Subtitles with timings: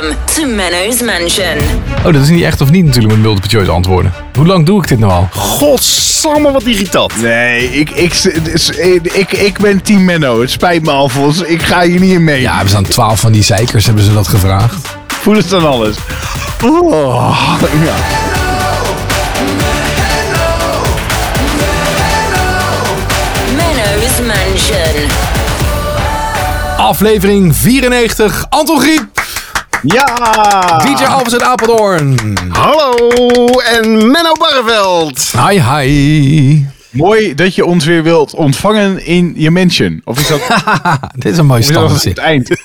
[0.00, 1.56] Welcome to Menno's Mansion.
[2.04, 4.12] Oh, dat is niet echt of niet natuurlijk met multiple choice antwoorden.
[4.34, 5.28] Hoe lang doe ik dit nou al?
[5.32, 7.22] Godsamme, wat irritant.
[7.22, 8.14] Nee, ik, ik,
[9.02, 10.40] ik, ik, ben team Menno.
[10.40, 11.40] Het spijt me Alfons.
[11.40, 12.40] Ik ga hier niet in mee.
[12.40, 14.88] Ja, we staan twaalf van die zeikers, hebben ze dat gevraagd.
[15.06, 15.96] Voel het dan alles.
[16.64, 17.94] Oh, ja.
[23.56, 25.10] Menno's Mansion.
[26.76, 29.26] Aflevering 94, Anton Griep,
[29.82, 30.78] Ja!
[30.84, 32.18] DJ Alves uit Apeldoorn.
[32.48, 32.90] Hallo
[33.72, 35.32] en Menno Barreveld.
[35.48, 36.64] Hi, hi.
[36.90, 40.00] Mooi dat je ons weer wilt ontvangen in je mansion.
[40.04, 40.40] Of is dat,
[41.14, 42.04] Dit is een mooie is dat stand.
[42.04, 42.56] het eind?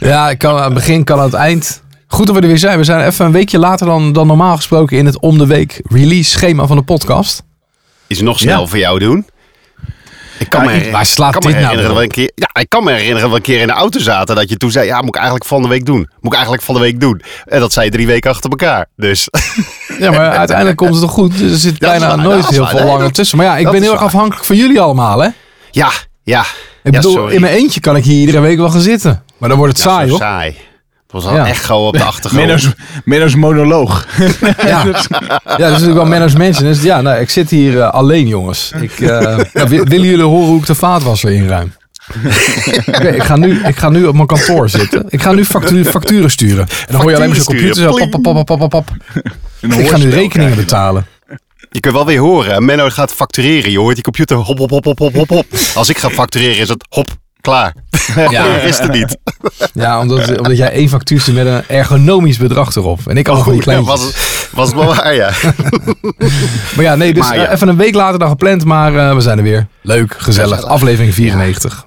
[0.00, 1.82] Ja, kan aan het begin, kan aan het eind.
[2.06, 2.78] Goed dat we er weer zijn.
[2.78, 5.80] We zijn even een weekje later dan, dan normaal gesproken in het om de week
[5.88, 7.42] release schema van de podcast.
[8.06, 8.66] Is nog snel Ja.
[8.66, 9.26] voor jou doen.
[10.40, 12.10] Ik kan me, ik- her- waar slaat kan me dit nou herinneren dat we een
[12.26, 14.48] keer, ja, ik kan me herinneren dat we een keer in de auto zaten dat
[14.48, 15.96] je toen zei, ja, moet ik eigenlijk van de week doen.
[15.98, 17.22] Moet ik eigenlijk van de week doen.
[17.44, 18.86] En dat zei je drie weken achter elkaar.
[18.96, 19.28] Dus
[19.98, 21.40] Ja, maar uiteindelijk komt het toch goed.
[21.40, 22.68] Er zit bijna waar, nooit heel waar.
[22.70, 23.36] veel Nee, langer dat- tussen.
[23.38, 25.28] Maar ja, ik ben heel erg afhankelijk van jullie allemaal, hè?
[25.70, 25.90] ja,
[26.22, 26.40] ja.
[26.40, 26.46] Ik
[26.82, 27.34] Ja, bedoel, sorry.
[27.34, 29.22] in mijn eentje kan ik hier iedere week wel gaan zitten.
[29.38, 30.18] Maar dan wordt het Ja, saai, hoor.
[30.18, 30.56] saai.
[31.12, 31.46] Het was al Ja.
[31.46, 32.46] echo op de achtergrond.
[32.46, 32.68] Menno's,
[33.04, 34.06] Menno's monoloog.
[34.40, 34.84] Ja.
[34.84, 36.64] ja, dat is natuurlijk wel Menno's Mansion.
[36.64, 38.72] Dus ja, nou, ik zit hier eh, alleen, jongens.
[38.80, 41.72] Ik, eh, ja, wi- willen jullie horen hoe ik de vaatwasser inruim?
[42.86, 45.04] Oké, ik, ga nu, ik ga nu op mijn kantoor zitten.
[45.08, 46.66] Ik ga nu factuur, facturen sturen.
[46.68, 48.88] En dan hoor je alleen maar zo'n computer zo pop, pop, pop, pop, pop,
[49.60, 51.06] Ik ga nu rekeningen betalen.
[51.70, 52.64] Je kunt wel weer horen.
[52.64, 53.70] Menno gaat factureren.
[53.70, 55.46] Je hoort die computer hop, hop, hop, hop, hop, hop, hop.
[55.74, 57.08] Als ik ga factureren is het hop,
[57.40, 57.74] klaar.
[58.30, 59.16] Ja, dat is het niet.
[59.72, 63.00] Ja, omdat, omdat jij één factuur met een ergonomisch bedrag erop.
[63.06, 63.86] En ik van die Ja, kleintjes.
[64.00, 64.12] was,
[64.52, 65.30] was het wel waar, ja.
[66.76, 67.46] Maar ja, nee, dus Maar ja.
[67.46, 69.66] eh, even een week later dan gepland, maar eh, we zijn er weer.
[69.82, 70.50] Leuk, gezellig.
[70.50, 70.72] Gezellig.
[70.72, 71.84] Aflevering 94.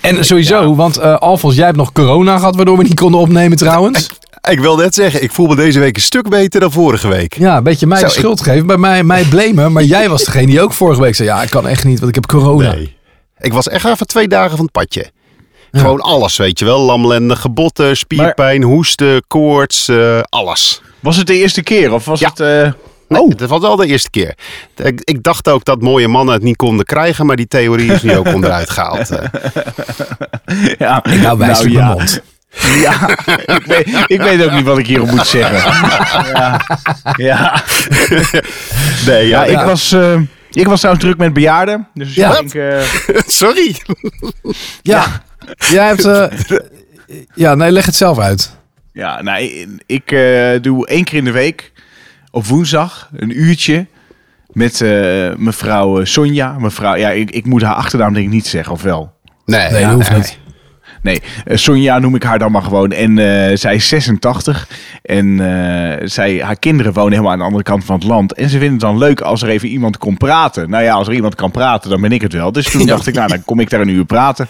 [0.00, 3.56] En sowieso, want eh Alfons, jij hebt nog corona gehad, waardoor we niet konden opnemen
[3.58, 4.10] trouwens.
[4.50, 7.36] Ik wil net zeggen, ik voel me deze week een stuk beter dan vorige week.
[7.38, 9.72] Ja, een beetje mij Zo, de ik- schuld geven, bij mij, mij blamen.
[9.72, 12.08] Maar jij was degene die ook vorige week zei, ja, ik kan echt niet, want
[12.08, 12.72] ik heb corona.
[12.72, 12.98] Nee.
[13.40, 15.10] Ik was echt even twee dagen van het padje.
[15.72, 16.80] Gewoon alles, weet je wel.
[16.80, 20.82] Lamlendige botten, spierpijn, hoesten, koorts, eh, alles.
[21.00, 22.28] Was het de eerste keer of was Ja.
[22.28, 22.40] het...
[22.40, 22.72] eh,
[23.08, 23.30] Nee, Oh.
[23.36, 24.34] dat was wel de eerste keer.
[24.76, 28.02] Ik, ik dacht ook dat mooie mannen het niet konden krijgen, maar die theorie is
[28.02, 29.10] nu ook onderuit gehaald.
[29.10, 29.24] eh.
[30.78, 31.02] ja.
[31.22, 31.84] Nou, wijs Nou, ja.
[31.86, 32.20] mijn mond.
[32.82, 33.08] Ja,
[33.54, 35.72] ik weet, ik weet ook niet wat ik hierop moet zeggen.
[36.34, 36.60] Ja,
[37.16, 37.62] ja.
[39.06, 39.96] Nee, ja, ja ik, was,
[40.50, 41.88] ik was trouwens druk met bejaarden.
[41.94, 42.38] Dus Ja.
[42.38, 42.54] ik denk...
[42.54, 43.76] eh, Sorry.
[44.82, 45.22] Ja,
[45.70, 46.04] jij hebt...
[46.04, 46.26] eh,
[47.34, 48.56] ja, nee, leg het zelf uit.
[48.92, 51.72] ja, nou, ik, ik, eh, doe één keer in de week
[52.30, 53.86] op woensdag een uurtje
[54.46, 56.58] met eh, mevrouw Sonja.
[56.58, 59.12] Mevrouw, ja, ik, ik moet haar achternaam denk ik niet zeggen, of wel?
[59.44, 60.18] Nee, Nee, ja, dat hoeft nee.
[60.18, 60.38] niet.
[61.02, 62.90] Nee, eh, Sonja noem ik haar dan maar gewoon.
[62.90, 64.68] En eh, zij is 86.
[65.02, 68.32] En eh, zij, haar kinderen wonen helemaal aan de andere kant van het land.
[68.32, 70.70] En ze vinden het dan leuk als er even iemand komt praten.
[70.70, 72.52] Nou ja, als er iemand kan praten, dan ben ik het wel.
[72.52, 74.48] Dus toen dacht ik, nou, dan kom ik daar een uur praten.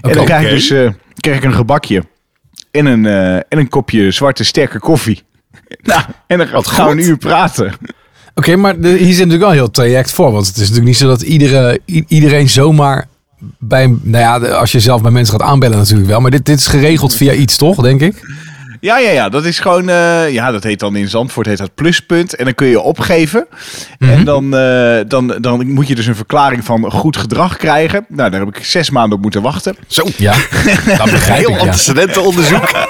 [0.00, 2.02] en dan krijg ik dus krijg ik een gebakje.
[2.70, 3.06] En een,
[3.48, 5.22] en een kopje zwarte sterke koffie.
[5.82, 7.72] Nou, en dan gaan we een uur praten.
[8.34, 10.32] Oké, maar de, hier zit natuurlijk wel een heel traject voor.
[10.32, 13.06] Want het is natuurlijk niet zo dat iedere, iedereen zomaar
[13.58, 13.86] bij...
[14.02, 16.20] Nou ja, als je zelf bij mensen gaat aanbellen natuurlijk wel.
[16.20, 18.22] Maar dit, dit is geregeld via iets, toch, denk ik?
[18.82, 19.28] Ja, ja, ja.
[19.28, 19.88] Dat is gewoon...
[19.88, 22.34] eh, ja, dat heet dan in Zandvoort heet dat pluspunt.
[22.34, 23.46] En dan kun je opgeven.
[23.98, 28.04] En dan, eh, dan, dan moet je dus een verklaring van goed gedrag krijgen.
[28.08, 29.76] Nou, daar heb ik zes maanden op moeten wachten.
[29.86, 30.32] Zo, Ja,
[30.98, 31.60] dat begrijp heel ik, ja.
[31.66, 32.70] antecedentenonderzoek.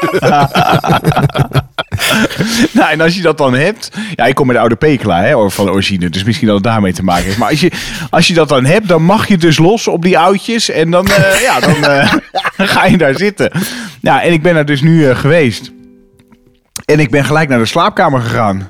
[2.72, 3.90] Nou, en als je dat dan hebt...
[4.14, 6.08] Ja, ik kom met de oude Pekela hè, van origine.
[6.10, 7.38] Dus misschien dat het daarmee te maken heeft.
[7.38, 7.70] Maar als je,
[8.10, 10.70] als je dat dan hebt, dan mag je dus los op die oudjes.
[10.70, 12.12] En dan, eh, ja, dan eh,
[12.72, 13.50] ga je daar zitten.
[14.00, 15.72] Nou, en ik ben er dus nu geweest.
[16.84, 18.68] En ik ben gelijk naar de slaapkamer gegaan.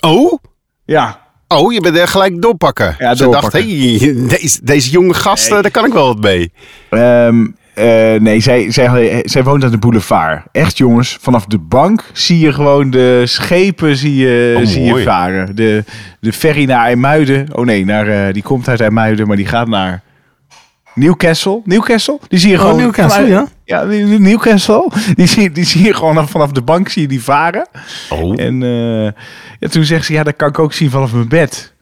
[0.00, 0.38] Oh?
[0.84, 2.94] Ja, Oh, je bent er gelijk doorpakken.
[2.98, 6.52] Ja, Ze dacht, hey, deze, deze jonge gasten, daar kan ik wel wat mee.
[6.90, 10.42] Ehm, eh, nee, zij, zij, zij woont aan de boulevard.
[10.52, 15.02] Echt jongens, vanaf de bank zie je gewoon de schepen zie je, Oh, zie je
[15.02, 15.56] varen.
[15.56, 15.84] De,
[16.20, 17.46] de ferry naar IJmuiden.
[17.52, 20.02] Oh nee, naar, eh, die komt uit IJmuiden, maar die gaat naar
[20.94, 21.60] Newcastle.
[21.64, 22.18] Newcastle?
[22.28, 22.76] Die zie je Oh, gewoon.
[22.76, 23.46] Newcastle, ja.
[23.64, 23.82] Ja,
[24.18, 24.90] Newcastle.
[25.14, 27.68] Die zie, die zie je gewoon vanaf de bank zie je die varen.
[28.08, 28.40] Oh.
[28.40, 29.22] En eh,
[29.58, 31.72] ja, toen zegt ze, ja, dat kan ik ook zien vanaf mijn bed.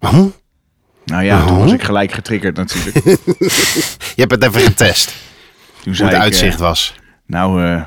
[0.00, 0.24] Huh?
[1.04, 1.62] Nou ja, toen Oh.
[1.62, 3.04] was ik gelijk getriggerd natuurlijk.
[4.16, 5.14] Je hebt het even getest, Toen
[5.84, 6.94] hoe zei het ik, uitzicht eh, was.
[7.26, 7.82] nou, eh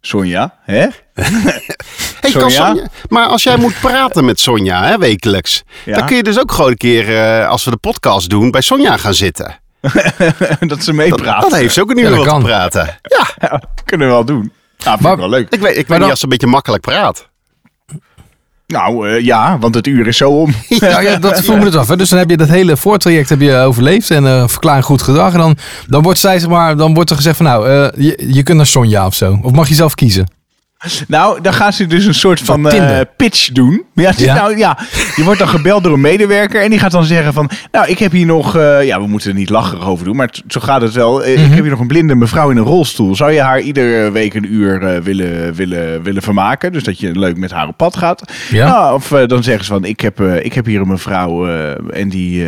[0.00, 0.86] Sonja, hè?
[2.20, 2.66] Hey, kan Sonja?
[2.66, 5.94] Sonja- maar als jij moet praten met Sonja hè, wekelijks, Ja.
[5.98, 8.60] dan kun je dus ook gewoon een keer, eh, als we de podcast doen, bij
[8.60, 9.58] Sonja gaan zitten.
[10.68, 11.42] dat ze Dat, meepraat.
[11.42, 12.42] dat heeft ze ook een uur Ja, dat wat te kan.
[12.42, 12.98] praten.
[13.02, 14.52] Ja, Ja, kunnen we wel doen.
[14.78, 15.48] vind Maar- ik wel leuk.
[15.50, 17.28] Ik weet, ik weet dan- niet als ze een beetje makkelijk praat.
[18.66, 20.54] Nou eh, ja, want het uur is zo om.
[20.68, 21.88] Ja, ja, dat vroeg me dus af.
[21.88, 21.96] Hè.
[21.96, 25.02] Dus dan heb je dat hele voortraject heb je overleefd en eh verklaar een goed
[25.02, 25.32] gedrag.
[25.32, 25.56] En dan,
[25.86, 28.56] dan wordt zij, zeg maar, dan wordt er gezegd van nou, eh, je, je kunt
[28.56, 29.38] naar Sonja of zo.
[29.42, 30.26] Of mag je zelf kiezen?
[31.08, 33.84] Nou, dan gaan ze dus een soort van eh, pitch doen.
[34.18, 34.34] Ja.
[34.34, 34.78] Nou, ja,
[35.16, 37.50] je wordt dan gebeld door een medewerker en die gaat dan zeggen van...
[37.72, 38.56] Nou, ik heb hier nog...
[38.56, 41.24] eh, ja, we moeten er niet lacherig over doen, maar zo gaat het wel.
[41.24, 41.44] Eh, Mhm.
[41.44, 43.16] Ik heb hier nog een blinde mevrouw in een rolstoel.
[43.16, 46.72] Zou je haar iedere week een uur willen, willen, willen vermaken?
[46.72, 48.32] Dus dat je leuk met haar op pad gaat.
[48.50, 48.66] Ja.
[48.68, 49.84] Nou, of dan zeggen ze van...
[49.84, 51.48] Ik heb, ik heb hier een mevrouw
[51.90, 52.46] en die...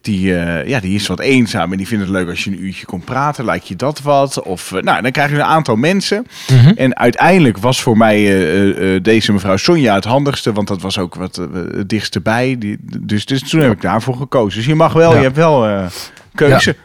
[0.00, 0.26] die,
[0.66, 3.04] ja, die is wat eenzaam en die vindt het leuk als je een uurtje komt
[3.04, 3.44] praten.
[3.44, 4.42] Lijkt je dat wat?
[4.42, 6.26] Of, nou, dan krijg je een aantal mensen.
[6.52, 6.68] Mhm.
[6.76, 10.80] En uiteindelijk was voor mij eh, eh, eh, deze mevrouw Sonja het handigste, want dat
[10.80, 12.56] was ook wat het dichtste bij.
[12.58, 14.58] Die, dus, dus toen heb ik daarvoor gekozen.
[14.58, 15.16] Dus je mag wel, Ja.
[15.16, 15.86] je hebt wel eh,
[16.34, 16.76] keuze.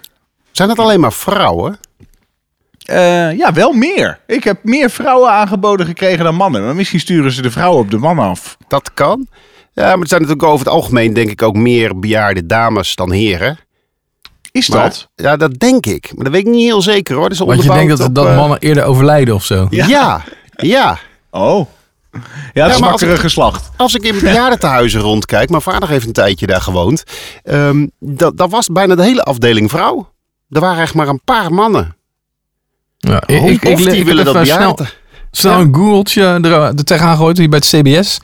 [0.51, 1.79] Zijn het alleen maar vrouwen?
[2.77, 3.29] Ja.
[3.29, 4.19] ja, wel meer.
[4.27, 6.63] Ik heb meer vrouwen aangeboden gekregen dan mannen.
[6.65, 8.57] Maar misschien sturen ze de vrouwen op de man af.
[8.67, 9.27] Dat kan.
[9.73, 13.11] Ja, maar het zijn natuurlijk over het algemeen denk ik ook meer bejaarde dames dan
[13.11, 13.59] heren.
[14.51, 15.09] Is Maar- dat?
[15.15, 16.11] Ja, dat denk ik.
[16.15, 17.23] Maar dat weet ik niet heel zeker hoor.
[17.23, 19.67] Dat is Want je denkt dat, op, dat mannen eerder overlijden of zo.
[19.69, 20.23] Ja, ja.
[20.61, 20.97] Ja.
[21.31, 21.67] Oh.
[22.11, 23.69] Ja, het maar als zwakkere ik- geslacht.
[23.77, 27.03] Als ik in bejaardentehuizen rondkijk, mijn vader heeft een tijdje daar gewoond.
[27.43, 30.09] ehm, dat, dat was bijna de hele afdeling vrouw.
[30.49, 31.95] Er waren echt maar een paar mannen.
[32.97, 34.77] Ja, ik, Of ik, ik, die willen dat snel,
[35.31, 38.19] snel een googeltje er, er tegenaan gegooid hier bij het CBS.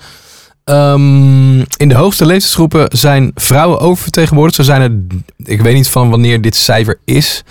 [0.63, 4.56] Ehm, in de hoogste leeftijdsgroepen zijn vrouwen oververtegenwoordigd.
[4.56, 4.92] Zo zijn er,
[5.45, 7.44] ik weet niet van wanneer dit cijfer is.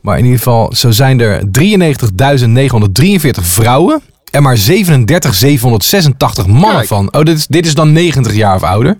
[0.00, 4.02] Maar in ieder geval, zo zijn er 93.943 vrouwen.
[4.30, 6.86] En maar 37.786 mannen Kijk.
[6.86, 7.12] van.
[7.14, 8.98] Oh, dit is, dit is dan 90 jaar of ouder.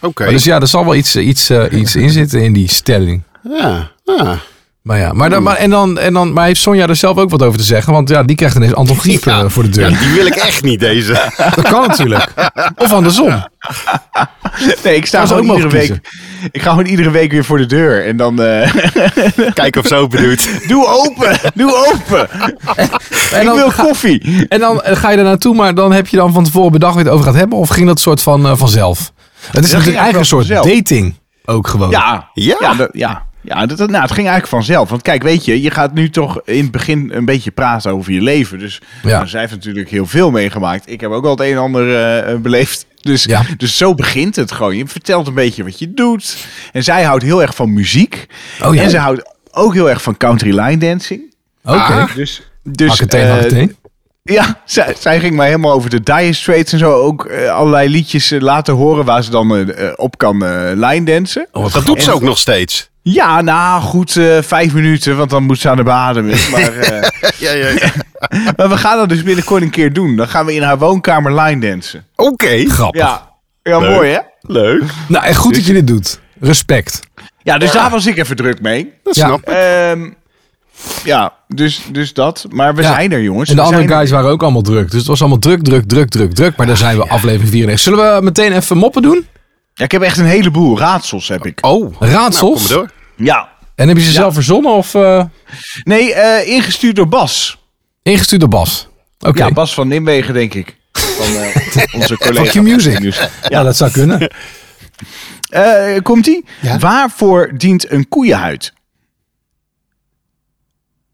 [0.00, 0.22] Oké.
[0.22, 3.22] Maar Dus ja, er zal wel iets, iets, eh, iets in zitten in die stelling.
[3.42, 4.38] Ja, ja.
[4.84, 7.30] Maar ja, maar, dan, maar, en dan, en dan, maar heeft Sonja er zelf ook
[7.30, 7.92] wat over te zeggen?
[7.92, 9.40] Want ja, die krijgt ineens Anton Griep Ja.
[9.42, 9.90] eh, voor de deur.
[9.90, 11.12] Ja, die wil ik echt niet, deze.
[11.54, 12.32] Dat kan natuurlijk.
[12.76, 13.44] Of andersom.
[14.84, 16.00] Nee, ik sta ze gewoon ook iedere week.
[16.52, 18.06] Ik ga gewoon iedere week weer voor de deur.
[18.06, 18.42] En dan.
[18.42, 18.74] eh,
[19.54, 20.68] Kijk of zo bedoelt.
[20.68, 21.38] doe open!
[21.54, 22.28] Doe open!
[23.32, 24.46] En ik dan, wil ga, koffie!
[24.48, 27.08] en dan ga je er naartoe, maar dan heb je dan van tevoren bedacht het
[27.08, 27.58] over gaat hebben?
[27.58, 28.98] Of ging dat soort van eh, vanzelf?
[28.98, 29.06] Het
[29.46, 30.66] is ging natuurlijk eigenlijk een soort vanzelf.
[30.76, 31.14] dating
[31.44, 31.90] ook gewoon.
[31.90, 32.56] Ja, Ja.
[32.60, 33.26] ja, dat- ja.
[33.44, 34.88] Ja dat, nou, het ging eigenlijk vanzelf.
[34.88, 38.12] Want kijk, weet je, je gaat nu toch in het begin een beetje praten over
[38.12, 38.58] je leven.
[38.58, 39.08] Dus Ja.
[39.08, 40.90] nou, zij heeft natuurlijk heel veel meegemaakt.
[40.90, 42.86] Ik heb ook al het een en ander eh, eh, beleefd.
[43.00, 43.42] Dus, Ja.
[43.56, 44.76] dus zo begint het gewoon.
[44.76, 46.36] Je vertelt een beetje wat je doet.
[46.72, 48.26] En zij houdt heel erg van muziek.
[48.62, 48.82] Oh ja.
[48.82, 51.34] En ze houdt ook heel erg van country line dancing.
[51.64, 51.76] Oké.
[51.76, 52.14] Ah.
[52.14, 53.66] Dus, dus eh,
[54.22, 58.30] ja, zij, zij ging mij helemaal over de Dire Straits en zo ook allerlei liedjes
[58.38, 60.36] laten horen waar ze dan op kan
[60.78, 61.46] line dansen.
[61.52, 62.92] Oh, Dat doet ze ook nog steeds.
[63.06, 66.36] Ja, nou goed, eh, vijf minuten, want dan moet ze aan de beademen.
[66.50, 67.08] Maar, eh,
[67.38, 67.92] Ja, ja, ja.
[68.56, 70.16] maar we gaan dat dus binnenkort een keer doen.
[70.16, 72.06] Dan gaan we in haar woonkamer line dansen.
[72.16, 72.64] Oké.
[72.68, 73.00] Grappig.
[73.00, 73.28] Ja,
[73.62, 73.90] ja Leuk.
[73.94, 74.18] mooi hè?
[74.40, 74.82] Leuk.
[75.08, 76.20] Nou, en goed dat je dit doet.
[76.40, 77.00] Respect.
[77.42, 78.92] Ja, dus daar was ik even druk mee.
[79.02, 79.26] Dat Ja.
[79.26, 79.48] snap ik.
[79.48, 80.10] Ehm,
[81.04, 82.46] ja, dus, dus dat.
[82.50, 82.92] Maar we Ja.
[82.92, 83.48] zijn er jongens.
[83.50, 83.96] En de We andere er.
[83.96, 84.90] guys waren ook allemaal druk.
[84.90, 86.56] Dus het was allemaal druk, druk, druk, druk, druk.
[86.56, 87.94] Maar daar zijn we aflevering 94.
[87.94, 89.26] Zullen we meteen even moppen doen?
[89.74, 91.58] Ja, ik heb echt een heleboel raadsels heb ik.
[91.64, 91.80] Oh.
[91.80, 92.68] Nou, kom Raadsels?
[92.68, 92.90] maar door.
[93.16, 93.48] Ja.
[93.74, 95.24] en heb je ze zelf verzonnen of eh,
[95.82, 97.58] Nee, eh, ingestuurd door Bas.
[98.02, 98.88] ingestuurd door Bas?
[99.18, 99.44] Oké.
[99.44, 100.76] Ja, Bas van Nimwegen denk ik.
[100.92, 102.50] Van eh, onze collega.
[102.52, 103.28] Van Q-Music.
[103.48, 104.28] Ja, dat zou kunnen.
[105.50, 106.44] Eh, Komt-ie?
[106.60, 106.78] Ja.
[106.78, 108.72] Waarvoor dient een koeienhuid?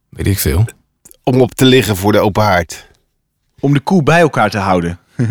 [0.09, 0.65] Weet ik veel.
[1.25, 2.87] Om op te liggen voor de open haard.
[3.61, 4.99] Om de koe bij elkaar te houden.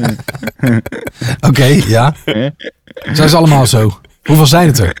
[1.48, 2.14] Oké, ja.
[3.12, 4.00] Zijn ze allemaal zo?
[4.24, 4.96] Hoeveel zijn het er?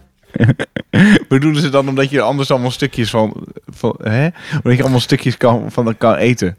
[1.28, 3.46] Bedoelen ze dan omdat je anders allemaal stukjes van...
[3.66, 4.28] van hè?
[4.54, 6.56] Omdat je allemaal stukjes kan, van kan eten?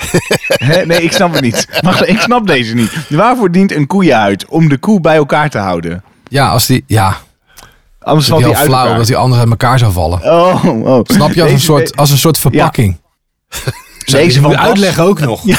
[0.46, 0.86] Hè?
[0.86, 1.80] Nee, ik snap het niet.
[1.82, 3.08] Maar ik snap deze niet.
[3.08, 4.46] Waarvoor dient een koeienhuid?
[4.46, 6.02] Om de koe bij elkaar te houden.
[6.28, 6.84] Ja, als die...
[6.86, 7.16] Ja,
[8.02, 10.22] Anders valt die uit flauw, dat die anders uit elkaar zou vallen.
[10.22, 11.00] Oh, oh.
[11.04, 12.96] Snap je als een soort, als een soort verpakking?
[13.48, 13.72] Deze
[14.10, 14.60] Je van Bas.
[14.60, 15.44] uitleggen ook nog.
[15.44, 15.56] Ja.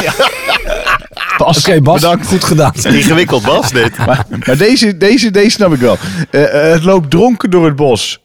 [0.00, 0.12] ja.
[1.38, 2.26] Bas, Oké, Bas, bedankt.
[2.26, 2.72] goed gedaan.
[2.98, 3.96] Ingewikkeld was dit.
[4.06, 5.96] Maar, maar deze, deze, deze snap ik wel.
[6.30, 8.22] Eh, eh, het loopt dronken door het bos.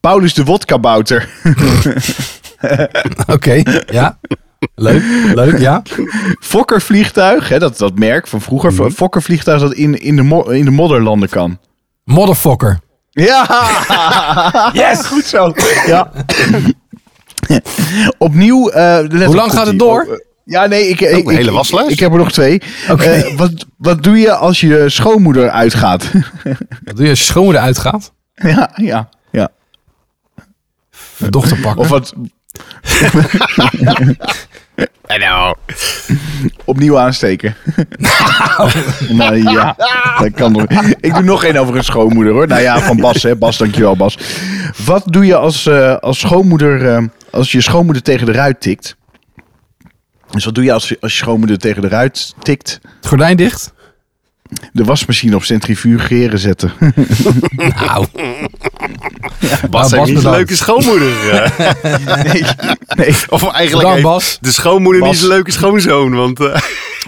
[0.00, 1.28] Paulus de wodkabouter.
[3.26, 4.18] Oké, ja.
[4.74, 5.02] Leuk,
[5.34, 5.82] leuk, ja.
[6.40, 8.72] Fokkervliegtuig, hè, dat, dat merk van vroeger.
[8.72, 8.90] Mhm.
[8.90, 11.58] Fokkervliegtuig dat in, in, de mo- in de modder landen kan.
[12.04, 12.78] Motherfucker.
[13.14, 13.46] Ja!
[14.72, 15.06] Yes!
[15.06, 15.52] Goed zo.
[15.86, 16.10] Ja.
[18.18, 18.68] Opnieuw.
[18.68, 20.02] eh, let Hoe lang gaat het door?
[20.02, 21.90] Eh, ja, nee, ik, ik, een ik, hele ik- waslijst.
[21.90, 22.62] Ik, heb er nog twee.
[22.90, 23.04] Oké.
[23.04, 26.10] Eh, wat, wat doe je als je schoonmoeder uitgaat?
[26.84, 28.12] Wat doe je als je schoonmoeder uitgaat?
[28.34, 29.48] ja, ja, ja.
[31.14, 31.80] Even dochter pakken.
[31.80, 32.12] Of wat
[35.18, 35.56] Nou,
[36.64, 37.56] opnieuw aansteken.
[39.08, 39.76] nou ja,
[40.18, 40.64] dat kan nog.
[41.00, 42.46] Ik doe nog één over een schoonmoeder hoor.
[42.46, 43.36] Nou ja, van Bas hè.
[43.36, 44.18] Bas, dankjewel Bas.
[44.84, 48.96] Wat doe je als, eh, als schoonmoeder, eh, als je schoonmoeder tegen de ruit tikt?
[50.30, 52.80] Dus wat doe je als, als je schoonmoeder tegen de ruit tikt?
[52.82, 53.73] Het gordijn dicht?
[54.72, 56.72] De wasmachine op centrifugeren zetten.
[57.86, 58.06] Nou,
[59.70, 61.12] Bas Bas heeft niet een leuke schoonmoeder.
[61.30, 62.32] eh.
[62.32, 62.44] nee,
[62.96, 63.14] nee.
[63.28, 64.38] Of eigenlijk Bas.
[64.40, 65.10] de schoonmoeder Bas.
[65.10, 66.14] niet zo'n leuke schoonzoon.
[66.14, 66.56] Want eh,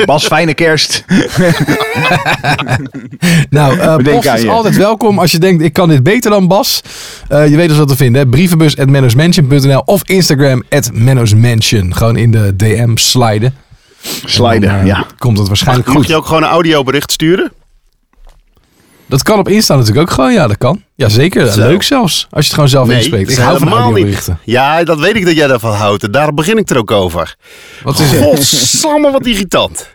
[0.05, 1.05] Bas, fijne kerst.
[3.51, 4.03] nou aan
[4.35, 4.51] is je.
[4.51, 6.81] altijd welkom als je denkt, ik kan dit beter dan Bas.
[7.29, 8.23] Eh, je weet dus wat te vinden.
[8.23, 8.29] hè.
[8.29, 8.89] Brievenbus at
[9.85, 10.91] of Instagram at.
[11.95, 13.55] Gewoon in de DM sliden.
[14.25, 15.07] Sliden, Dan, eh, ja.
[15.19, 16.07] Komt het waarschijnlijk mag goed.
[16.07, 17.53] je ook gewoon een audiobericht sturen?
[19.09, 20.33] Dat kan op Insta natuurlijk ook gewoon.
[20.33, 20.83] Ja, dat kan.
[20.95, 21.53] Ja, zeker.
[21.53, 21.61] Zo.
[21.61, 22.27] Leuk zelfs.
[22.31, 23.29] Als je het gewoon zelf Nee, inspreekt.
[23.29, 23.95] dat Ik hou van helemaal niet.
[23.97, 24.39] audioberichten.
[24.45, 26.03] Ja, dat weet ik dat jij daarvan houdt.
[26.03, 27.37] En daarom begin ik er ook over.
[27.83, 28.23] Wat is het?
[28.23, 29.95] Godsamme, wat irritant.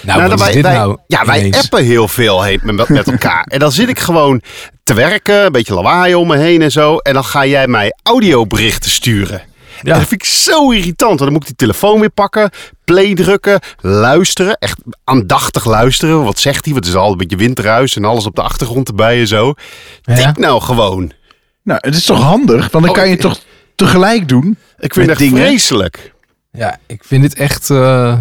[0.00, 0.96] Nou, Nou, wat is wij, dit wij- nou?
[1.06, 3.42] ja, wij appen heel veel heen met, met elkaar.
[3.44, 4.42] en dan zit ik gewoon
[4.84, 6.96] te werken, een beetje lawaai om me heen en zo.
[6.96, 9.42] En dan ga jij mij audioberichten sturen.
[9.82, 9.92] Ja.
[9.92, 11.08] En dat vind ik zo irritant.
[11.08, 12.50] Want dan moet ik die telefoon weer pakken,
[12.84, 14.56] play drukken, luisteren.
[14.58, 16.24] Echt aandachtig luisteren.
[16.24, 16.72] Wat zegt hij?
[16.74, 19.54] Want het is al een beetje windruis en alles op de achtergrond erbij en zo.
[20.02, 20.14] Ja.
[20.14, 21.12] Tik nou gewoon.
[21.62, 22.58] Nou, het is toch handig?
[22.70, 23.38] Want dan Oh, kan je toch
[23.74, 24.56] tegelijk doen?
[24.78, 25.42] Ik vind het dingen.
[25.42, 26.12] vreselijk.
[26.52, 27.70] Ja, ik vind dit echt...
[27.70, 28.16] eh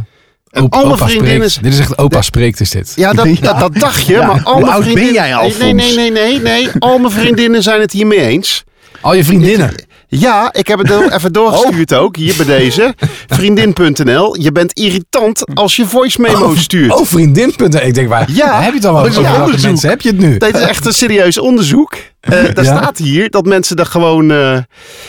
[0.70, 1.64] alle opa vriendinnen- spreekt.
[1.64, 2.94] Dit is echt opa spreekt is dit.
[2.96, 3.42] Ja, dat, Ja.
[3.42, 4.14] dat, dat dacht je.
[4.14, 4.26] Ja.
[4.28, 5.58] Maar al Hoe mijn oud ben vriendinnen- jij, Alfons?
[5.58, 6.70] Nee, nee, nee, nee, nee.
[6.80, 8.64] Al mijn vriendinnen zijn het hiermee eens.
[9.02, 9.72] Al je vriendinnen.
[10.10, 12.94] Ja, ik heb het heel even doorgestuurd ook, hier bij deze.
[13.28, 14.40] Vriendin.nl.
[14.42, 16.94] Je bent irritant als je voice memo stuurt.
[16.94, 17.82] Oh, vriendin.nl.
[17.82, 19.22] Ik denk, waar Ja, heb je het is over?
[19.22, 20.38] welke mensen heb je het nu?
[20.38, 21.96] Dit is echt een serieus onderzoek.
[22.20, 22.78] Eh daar Ja?
[22.78, 24.32] staat hier dat mensen er gewoon...
[24.32, 24.58] eh,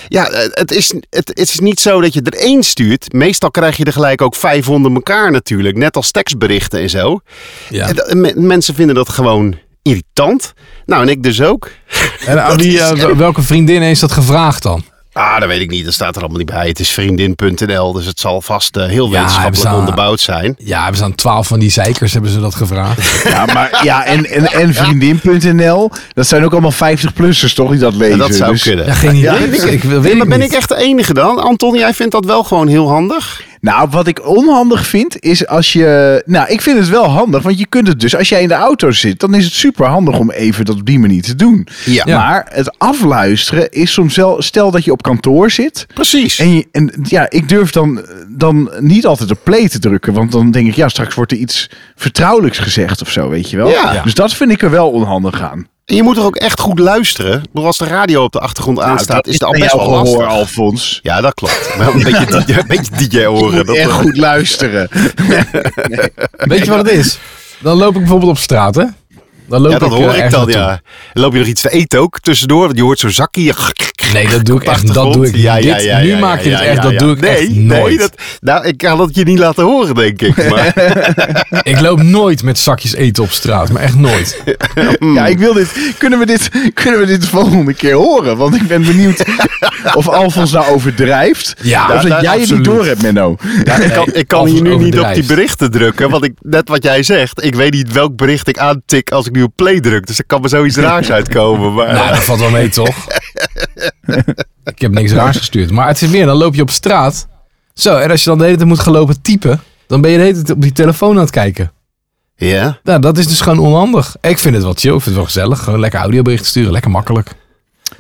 [0.09, 3.13] ja, eh, het is, het, het is niet zo dat je er één stuurt.
[3.13, 5.77] Meestal krijg je er gelijk ook vijf onder elkaar natuurlijk.
[5.77, 7.21] Net als tekstberichten en zo.
[7.69, 7.89] Ja.
[7.93, 9.55] En mensen vinden dat gewoon
[9.89, 10.53] irritant.
[10.87, 11.71] Nou, en ik dus ook.
[12.27, 14.85] En aan wie, eh, wel- welke vriendin heeft dat gevraagd dan?
[15.13, 15.85] Ah, dat weet ik niet.
[15.85, 16.69] Dat staat er allemaal niet bij.
[16.69, 20.55] Het is vriendin.nl, dus het zal vast eh, heel Ja, wetenschappelijk onderbouwd zijn.
[20.59, 23.23] Ja, hebben ze aan twaalf van die zeikers hebben ze dat gevraagd.
[23.33, 27.93] Ja, maar ja, en, en, en vriendin.nl, dat zijn ook allemaal 50-plussers toch die dat
[27.93, 28.19] Ja, lezen?
[28.19, 28.87] dat zou Dus- kunnen.
[28.87, 29.23] Ja, geen idee.
[29.23, 30.51] Ja, ik, weet maar ben niet.
[30.53, 31.39] ik echt de enige dan?
[31.43, 33.43] Anton, jij vindt dat wel gewoon heel handig?
[33.61, 36.23] Nou, wat ik onhandig vind, is als je...
[36.27, 38.17] Nou, ik vind het wel handig, want je kunt het dus...
[38.17, 40.87] Als jij in de auto zit, dan is het super handig om even dat op
[40.87, 41.67] die manier te doen.
[41.85, 42.03] Ja.
[42.07, 42.19] Ja.
[42.19, 44.43] Maar het afluisteren is soms wel...
[44.43, 45.87] Stel dat je op kantoor zit...
[45.95, 46.39] Precies.
[46.39, 50.13] En, je, en ja, ik durf dan, dan niet altijd op play te drukken.
[50.13, 53.57] Want dan denk ik, ja, straks wordt er iets vertrouwelijks gezegd of zo, weet je
[53.57, 53.69] wel.
[53.69, 54.03] Ja.
[54.03, 55.67] Dus dat vind ik er wel onhandig aan.
[55.89, 57.43] En je moet er ook echt goed luisteren.
[57.53, 59.91] Bedoel, Als de radio op de achtergrond aanstaat, Nou, dat is het al best wel
[59.91, 60.11] lastig.
[60.19, 61.01] gehoor, Alfons.
[61.03, 61.75] Ja, dat klopt.
[61.79, 64.89] Wel een beetje, DJ, een beetje moet Dat, echt eh, goed luisteren.
[66.53, 67.19] Weet je wat het is?
[67.61, 68.85] Dan loop ik bijvoorbeeld op straat, hè?
[69.49, 70.81] Dan loop ja, dat ik, hoor eh, ik dan, ja.
[71.13, 72.65] Loop je nog iets te eten ook tussendoor?
[72.65, 73.55] Want je hoort zo'n zakje.
[74.13, 74.95] Nee, dat doe ik echt.
[74.95, 75.37] Dat doe ik.
[75.37, 76.83] Ja, ja, Dit- ja, nu maak je het echt.
[76.83, 77.99] Dat doe ik nee, echt Nee, nooit.
[77.99, 80.49] dat, nou, ik kan het je niet laten horen, denk ik.
[80.51, 80.73] Maar,
[81.73, 83.73] Ik loop nooit met zakjes eten op straat.
[83.73, 84.43] Maar echt nooit.
[85.15, 85.95] Ja, ik wil dit.
[85.99, 88.37] Kunnen we dit, kunnen we dit de volgende keer horen?
[88.37, 89.25] Want ik ben benieuwd
[89.95, 91.55] of Alfons nou overdrijft.
[91.63, 93.37] Ja, of dat jij het niet door hebt, Menno.
[93.65, 96.11] Ik kan, ik kan hier nu niet op die berichten drukken.
[96.11, 99.33] Want ik, net wat jij zegt, ik weet niet welk bericht ik aantik als ik
[99.39, 100.07] nu op play druk.
[100.07, 101.75] Dus er kan me zoiets raars uitkomen.
[101.75, 103.07] Maar, Nou, dat valt wel mee, toch?
[104.65, 105.71] ik heb niks raars gestuurd.
[105.71, 107.29] Maar het is meer, dan loop je op straat.
[107.75, 109.63] Zo, en als je dan de hele tijd moet gaan lopen typen...
[109.87, 111.73] dan ben je de hele tijd op die telefoon aan het kijken.
[112.37, 114.17] ja, Nou, dat is dus gewoon onhandig.
[114.21, 115.59] Ik vind het wel chill, ik vind het wel gezellig.
[115.59, 117.33] Gewoon lekker audioberichten sturen, lekker makkelijk.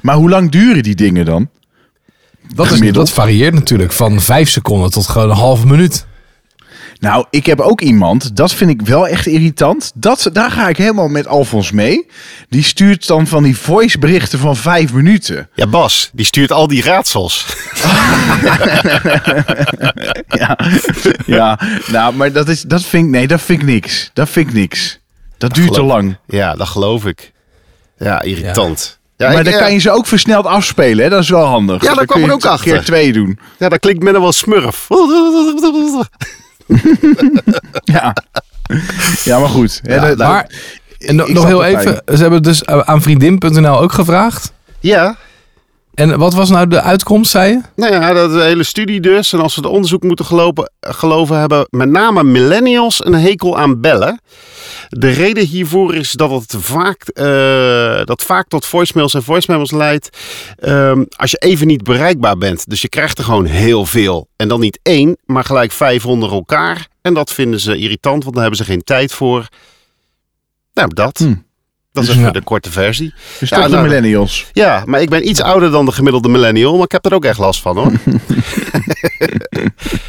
[0.01, 1.49] Maar hoe lang duren die dingen dan?
[2.55, 6.07] Dat, is, dat varieert natuurlijk van vijf seconden tot gewoon een halve minuut.
[7.01, 9.93] Nou, ik heb ook iemand, dat vind ik wel echt irritant.
[9.95, 12.07] Dat, daar ga ik helemaal met Alfons mee.
[12.49, 15.49] Die stuurt dan van die voiceberichten van vijf minuten.
[15.55, 17.47] ja, Bas, die stuurt al die raadsels.
[20.29, 20.59] Ja,
[21.27, 21.59] ja
[21.91, 24.11] nou, maar dat, is, dat vind ik, nee, dat vind ik niks.
[24.13, 24.99] Dat vind ik niks.
[25.39, 26.17] Dat duurt te lang.
[26.27, 27.33] Ja, dat geloof ik.
[27.99, 28.99] Ja, irritant.
[29.17, 31.11] Ja, maar ik, dan kan je ze ook versneld afspelen, hè?
[31.11, 31.83] dat is wel handig.
[31.83, 32.85] daar Dan kwam ik ook het keer achter.
[32.85, 33.39] twee doen.
[33.59, 34.87] ja, dat klinkt met een wel smurf.
[37.85, 38.17] Ja,
[39.25, 39.81] ja maar goed.
[39.83, 40.51] Ja, nou, Maar,
[40.99, 44.53] en no- ik nog heel de even, ze hebben dus aan vriendin.nl ook gevraagd.
[44.81, 45.17] Ja,
[45.95, 47.61] En wat was nou de uitkomst, zei je?
[47.77, 49.33] Nou ja, dat is een hele studie dus.
[49.33, 53.81] En als we de onderzoek moeten gelopen, geloven, hebben met name millennials een hekel aan
[53.81, 54.21] bellen.
[54.89, 60.19] De reden hiervoor is dat het vaak, eh, dat vaak tot voicemails en voicemails leidt.
[60.59, 62.69] ehm, als je even niet bereikbaar bent.
[62.69, 64.29] Dus je krijgt er gewoon heel veel.
[64.37, 66.89] En dan niet één, maar gelijk vijf onder elkaar.
[67.03, 69.49] En dat vinden ze irritant, want daar hebben ze geen tijd voor.
[70.73, 71.19] Nou, dat.
[71.19, 71.35] Hm.
[72.01, 72.21] Dat is Ja.
[72.21, 73.15] even de korte versie.
[73.39, 74.47] Dus Ja, toch de nou, millennials.
[74.53, 77.25] Ja, maar ik ben iets ouder dan de gemiddelde millennial, maar ik heb er ook
[77.25, 77.93] echt last van hoor.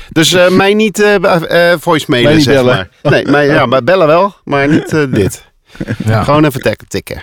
[0.09, 2.89] dus eh, mij niet eh eh, voicemailen, niet zeg bellen.
[3.01, 3.11] maar.
[3.11, 5.47] Nee, mij, ja, maar bellen wel, maar niet dit.
[6.05, 6.23] Ja.
[6.23, 6.87] Gewoon even tikken.
[6.87, 7.21] tikken.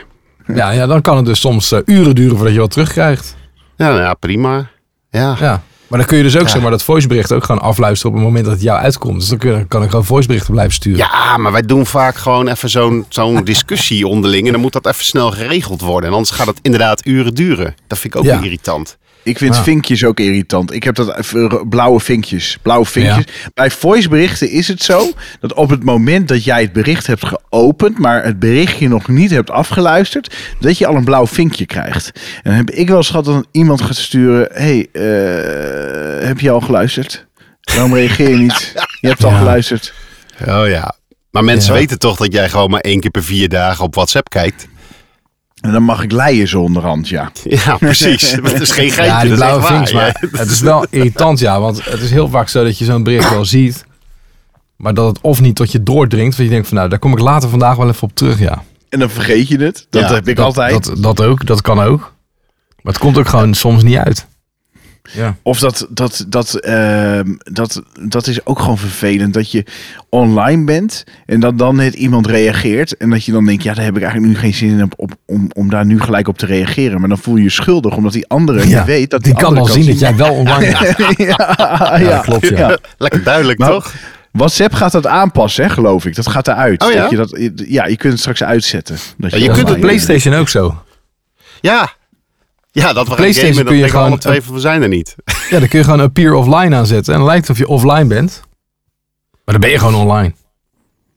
[0.54, 3.36] Ja, ja, dan kan het dus soms eh, uren duren voordat je wat terugkrijgt.
[3.76, 4.68] Ja, nou ja, prima.
[5.10, 5.36] Ja.
[5.40, 5.62] Ja.
[5.86, 6.48] Maar dan kun je dus ook Ja.
[6.48, 9.18] zeg maar dat voicebericht ook gewoon afluisteren op het moment dat het jou uitkomt.
[9.20, 10.98] Dus dan kun kan ik gewoon voiceberichten blijven sturen.
[10.98, 14.46] Ja, maar wij doen vaak gewoon even zo'n zo'n discussie onderling.
[14.46, 16.08] En dan moet dat even snel geregeld worden.
[16.10, 17.74] En anders gaat het inderdaad uren duren.
[17.86, 18.40] Dat vind ik ook Ja.
[18.42, 18.96] irritant.
[19.26, 19.62] Ik vind Ja.
[19.62, 20.72] vinkjes ook irritant.
[20.72, 22.58] Ik heb dat even- blauwe vinkjes.
[22.62, 23.24] Blauwe vinkjes.
[23.54, 27.98] Bij voiceberichten is het zo dat op het moment dat jij het bericht hebt geopend,
[27.98, 32.10] maar het berichtje nog niet hebt afgeluisterd, dat je al een blauw vinkje krijgt.
[32.14, 36.50] En dan heb ik wel eens gehad dat iemand gaat sturen: hey, eh, heb je
[36.50, 37.26] al geluisterd?
[37.74, 38.72] Waarom reageer je niet?
[39.00, 39.38] Je hebt al Ja.
[39.38, 39.92] geluisterd.
[40.48, 40.94] Oh ja.
[41.30, 41.78] Maar mensen Ja.
[41.78, 44.66] weten toch dat jij gewoon maar één keer per vier dagen op WhatsApp kijkt?
[45.60, 47.30] En dan mag ik leien zo onderhand, ja.
[47.44, 48.30] Ja, precies.
[48.42, 49.92] Het is geen geintje, Ja, die dat is blauwe vinks.
[49.92, 50.28] Maar Ja.
[50.38, 51.60] het is wel irritant, ja.
[51.60, 53.84] Want het is heel vaak zo dat je zo'n bericht wel ziet.
[54.76, 56.36] Maar dat het of niet tot je doordringt.
[56.36, 58.62] Want je denkt van nou, daar kom ik later vandaag wel even op terug, ja.
[58.88, 59.86] En dan vergeet je het.
[59.90, 60.84] Dat Ja, heb ik dat, altijd.
[60.84, 62.14] Dat, dat ook, dat kan ook.
[62.82, 64.26] Maar het komt ook gewoon soms niet uit.
[65.12, 65.36] Ja.
[65.42, 69.34] Of dat, dat, dat, ehm, dat, dat is ook gewoon vervelend.
[69.34, 69.64] Dat je
[70.08, 72.96] online bent en dat dan net iemand reageert.
[72.96, 74.92] En dat je dan denkt, ja, daar heb ik eigenlijk nu geen zin in op,
[74.96, 77.00] op, om, om daar nu gelijk op te reageren.
[77.00, 79.42] Maar dan voel je je schuldig, omdat die andere Ja, niet weet dat Die die,
[79.42, 81.16] kan al zien dat jij wel online bent.
[81.18, 82.68] ja, Ja, klopt, ja.
[82.68, 82.78] Ja.
[82.98, 83.94] Lekker duidelijk, Maar- toch?
[84.32, 86.14] WhatsApp gaat dat aanpassen, hè, geloof ik.
[86.16, 86.82] Dat gaat eruit.
[86.84, 87.00] Oh ja?
[87.00, 88.96] Dat je dat, ja, je kunt het straks uitzetten.
[89.16, 90.82] Dat Ja, je is kunt op het de PlayStation ook zo.
[91.60, 91.92] Ja.
[92.82, 94.88] Ja, dat we PlayStation gamen, kun je we alle gewoon- twee van, we zijn er
[94.88, 95.14] niet.
[95.50, 97.12] Ja, dan kun je gewoon appear offline aanzetten.
[97.12, 98.40] En dan lijkt het of je offline bent.
[99.44, 100.34] Maar dan ben je gewoon online.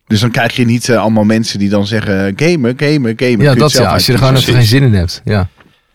[0.08, 3.42] Dus dan krijg je niet eh, allemaal mensen die dan zeggen, gamen, gamen, gamen.
[3.42, 3.92] Ja, dat ja.
[3.92, 5.22] Als je er gewoon even geen zin in hebt.
[5.26, 5.50] Ja.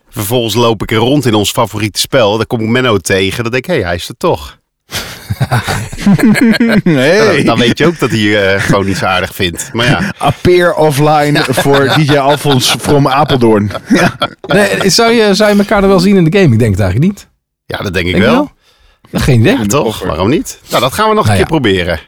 [0.09, 2.37] Vervolgens loop ik er rond in ons favoriete spel.
[2.37, 3.43] Dan kom ik Menno tegen.
[3.43, 4.59] Dan denk ik, hé, hij is er toch.
[5.39, 6.81] Uitkiezen.
[6.93, 7.43] Hey.
[7.43, 9.69] Dan weet je ook dat hij eh, gewoon niet zo aardig vindt.
[9.73, 13.71] Maar ja, Appear offline voor DJ Alfons from Apeldoorn.
[14.47, 16.53] Nee, zou, je, zou je elkaar er wel zien in de game?
[16.53, 17.27] Ik denk het eigenlijk niet.
[17.65, 18.51] ja dat denk ik Denk wel.
[19.11, 19.57] Ja, geen idee.
[19.57, 20.03] Ja, toch?
[20.03, 20.59] Waarom niet?
[20.69, 21.59] Nou, dat gaan we nog een Nou keer ja.
[21.59, 21.99] proberen.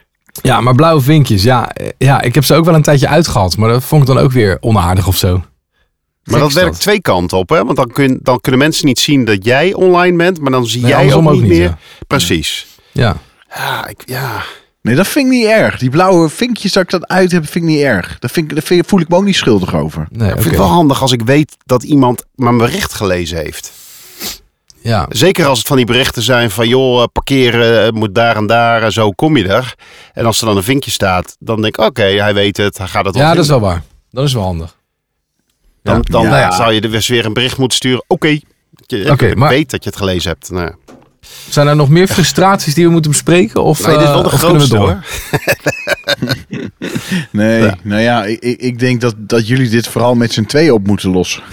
[0.42, 1.42] Ja, maar blauwe vinkjes.
[1.42, 3.56] Ja, ja, ik heb ze ook wel een tijdje uitgehad.
[3.56, 5.42] Maar dat vond ik dan ook weer onaardig of zo.
[6.24, 7.64] Maar dat werkt twee kanten op, hè?
[7.64, 10.80] Want dan, kun, dan kunnen mensen niet zien dat jij online bent, maar dan zie
[10.80, 11.62] Nee, jij ook niet, ook niet, meer.
[11.62, 11.78] ja.
[12.06, 12.66] Precies.
[12.98, 13.16] Ja.
[13.54, 14.42] Ja, ik, ja.
[14.82, 15.78] Nee, dat vind ik niet erg.
[15.78, 18.18] Die blauwe vinkjes dat ik dat uit heb, vind ik niet erg.
[18.18, 20.06] Daar, vind ik, daar vind- voel ik me ook niet schuldig over.
[20.10, 23.72] Nee, Ik vind het wel handig als ik weet dat iemand mijn bericht gelezen heeft.
[24.80, 25.06] Ja.
[25.08, 28.46] Zeker als het van die berichten zijn van, joh, eh, parkeren eh, moet daar en
[28.46, 29.74] daar, en zo kom je er.
[30.12, 32.86] En als er dan een vinkje staat, dan denk ik, oké, hij weet het, hij
[32.86, 33.82] gaat het ja, dat is wel waar.
[34.10, 34.76] Dat is wel handig.
[35.82, 36.30] Dan, dan Ja.
[36.30, 38.26] nou zou je er weer weer een bericht moeten sturen, oké.
[38.86, 40.50] Je ik maar- weet dat je het gelezen hebt.
[40.50, 40.72] Nou,
[41.48, 43.62] Zijn er nog meer frustraties die we moeten bespreken?
[43.64, 44.88] Of, nee, dit is wel eh, de of kunnen we grootste door?
[44.88, 45.04] hoor.
[47.32, 47.74] Nee, Ja.
[47.82, 50.86] nou ja, ik, ik- ik denk dat, dat jullie dit vooral met z'n tweeën op
[50.86, 51.42] moeten lossen.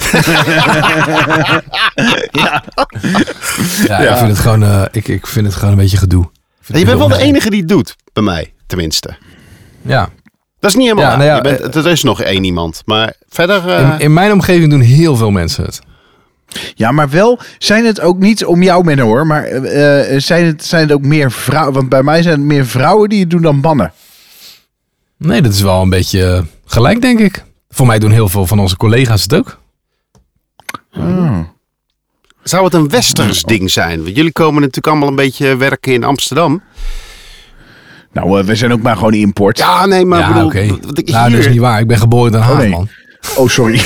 [3.88, 6.30] Ja, Ik, vind het gewoon, eh, ik, ik vind het gewoon een beetje gedoe.
[6.66, 9.16] Je bent wel de enige die het doet, bij mij tenminste.
[9.82, 10.10] Ja.
[10.60, 12.82] Dat is niet helemaal Ja, nou ja, je bent, er is nog één iemand.
[12.86, 13.68] Maar verder...
[13.70, 15.80] eh, In, in mijn omgeving doen heel veel mensen het.
[16.76, 20.46] Ja, maar wel zijn het ook niet om jou men hoor, maar eh, eh, zijn,
[20.46, 21.74] het, zijn het ook meer vrouwen?
[21.74, 23.94] Want bij mij zijn het meer vrouwen die het doen dan mannen.
[25.18, 27.44] Nee, dat is wel een beetje eh, gelijk, denk ik.
[27.70, 29.60] Voor mij doen heel veel van onze collega's het ook.
[32.44, 34.04] Zou het een westers ding zijn?
[34.04, 36.62] Want jullie komen natuurlijk allemaal een beetje werken in Amsterdam.
[38.12, 39.58] Nou, we zijn ook maar gewoon import.
[39.58, 40.52] Ja, nee, maar ik ja, bedoel...
[40.56, 41.80] ik Nou, dat is hier- niet waar.
[41.80, 42.70] Ik ben geboren in Den Haag, nee.
[42.70, 42.90] man.
[43.38, 43.82] Oh, sorry.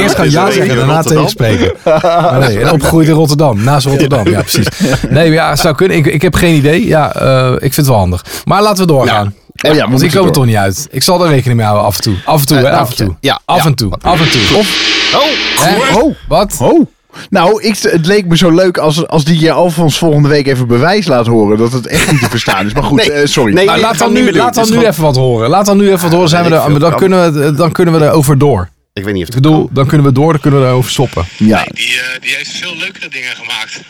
[0.00, 1.72] Eerst gaan ja zeggen, daarna tegenspreken.
[1.84, 3.62] Maar nee, en opgegroeid in Rotterdam.
[3.64, 4.66] Naast Rotterdam, ja, precies.
[5.08, 5.96] Nee, maar ja, zou kunnen.
[5.96, 6.86] Ik, ik heb geen idee.
[6.86, 8.24] Ja, eh, ik vind het wel handig.
[8.44, 9.34] Maar laten we doorgaan.
[9.68, 10.88] Oh ja, Want ik kom er toch niet uit.
[10.90, 12.14] Ik zal er rekening mee houden af en toe.
[12.24, 12.64] Af en toe, hè?
[12.66, 13.14] Eh, Af en toe.
[13.20, 13.92] ja, Af en toe.
[14.02, 14.58] Af en toe.
[14.58, 16.02] Of, Oh?
[16.04, 16.56] Oh, Wat?
[16.60, 16.86] oh.
[17.30, 20.66] Nou, ik, het leek me zo leuk als, als die je Alfons volgende week even
[20.66, 22.72] bewijs laat horen dat het echt niet te verstaan is.
[22.72, 23.12] Maar goed, Nee.
[23.12, 23.52] eh, sorry.
[23.54, 23.66] Nee.
[23.66, 25.48] Nou, laat dan nu, laat dan nu gewoon- even wat horen.
[25.48, 26.28] Laat dan nu even wat horen.
[26.28, 28.68] Zijn we er, dan, kunnen we, dan kunnen we er over door.
[28.92, 29.74] Ik weet niet of Ik het bedoel, kan.
[29.74, 31.24] dan kunnen we door, dan kunnen we erover stoppen.
[31.38, 33.80] Ja, Die, eh, die heeft veel leukere dingen gemaakt.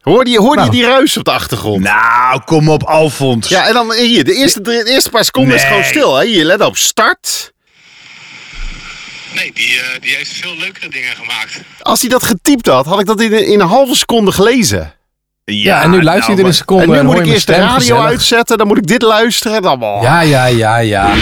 [0.00, 0.70] Hoorde je, hoorde je Nou.
[0.70, 1.82] die ruis op de achtergrond?
[1.82, 3.48] nou kom op Alfons.
[3.48, 6.16] Ja, en dan hier, de eerste, de eerste paar seconden is gewoon stil.
[6.16, 6.26] Hè?
[6.26, 7.52] Hier, let op, start.
[9.34, 11.60] Nee, die, eh, die heeft veel leukere dingen gemaakt.
[11.80, 14.94] Als hij dat getypt had, had ik dat in, in een halve seconde gelezen.
[15.44, 17.24] Ja, en nu luister je het in nou, een seconde en nu en moet ik
[17.26, 18.04] je eerst de radio gezellig.
[18.04, 19.62] uitzetten, dan moet ik dit luisteren.
[19.62, 20.02] Dan, oh.
[20.02, 21.14] Ja, ja, ja, ja.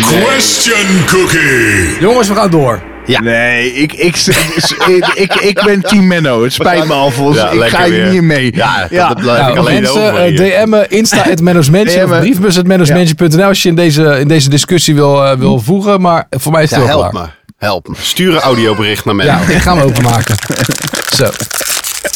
[0.00, 2.00] Question Cookie.
[2.00, 2.82] Jongens, we gaan door.
[3.06, 6.42] Nee, ik, ik, ik, ik, ik ben Team Menno.
[6.42, 7.10] Het spijt me.
[7.34, 8.10] Ja, ik ga hier weer.
[8.12, 8.52] niet mee.
[8.56, 9.08] Ja, Ja.
[9.08, 10.24] dat blijf Nou, ik alleen mensen, over.
[10.24, 10.36] eh.
[10.64, 12.20] DM'en, Insta, het Management, of DM'en.
[12.20, 16.00] briefbus, Management.nl als je in deze, in deze discussie wil, eh, wil voegen.
[16.00, 17.22] Maar voor mij is het Ja, wel help klaar.
[17.24, 17.30] me.
[17.66, 17.94] Help me.
[18.00, 19.26] Stuur een audiobericht naar mij.
[19.26, 20.34] Ja, ik ga hem openmaken.
[21.16, 21.24] Zo.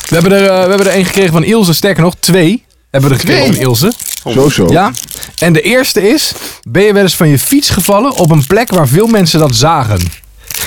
[0.08, 1.74] We hebben, er, eh, we hebben er één gekregen van Ilse.
[1.74, 2.64] Sterker nog, twee
[3.00, 3.92] hebben we er gekregen van Ilse.
[4.32, 4.66] Zo, zo.
[4.70, 4.92] Ja.
[5.38, 6.32] En de eerste is,
[6.68, 9.54] ben je wel eens van je fiets gevallen op een plek waar veel mensen dat
[9.56, 10.00] zagen?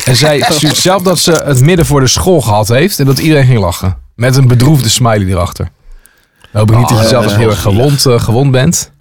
[0.05, 3.19] En zij stuurt zelf dat ze het midden voor de school gehad heeft en dat
[3.19, 3.97] iedereen ging lachen.
[4.15, 5.69] Met een bedroefde smiley erachter.
[6.51, 8.91] Dan hoop ik niet dat je Oh, zelf heel erg gewond, eh, gewond bent.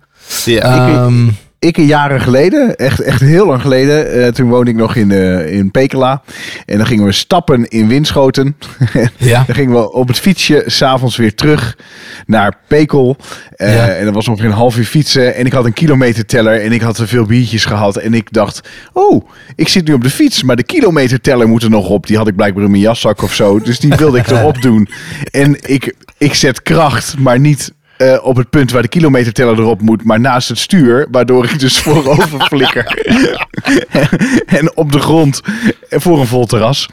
[0.45, 0.89] Ja.
[0.89, 4.95] Ehm, Ik een jaren geleden, echt, echt heel lang geleden, eh, toen woonde ik nog
[4.95, 6.23] in, eh, in Pekela.
[6.67, 8.57] En dan gingen we stappen in Winschoten.
[9.17, 9.43] ja.
[9.47, 11.77] Dan gingen we op het fietsje s'avonds weer terug
[12.27, 13.17] naar Pekel.
[13.51, 13.89] Eh, Ja.
[13.89, 15.35] En dat was ongeveer een half uur fietsen.
[15.35, 17.97] En ik had een kilometerteller en ik had te veel biertjes gehad.
[17.97, 20.43] En ik dacht, oh, ik zit nu op de fiets.
[20.43, 22.07] Maar de kilometerteller moet er nog op.
[22.07, 23.61] Die had ik blijkbaar in mijn jaszak of zo.
[23.61, 24.89] Dus die wilde ik erop doen.
[25.31, 27.77] En ik, ik zet kracht, maar niet...
[27.99, 31.59] eh, op het punt waar de kilometerteller erop moet, maar naast het stuur, waardoor ik
[31.59, 32.85] dus voorover flikker.
[34.59, 35.41] en op de grond
[35.91, 36.89] voor een vol terras.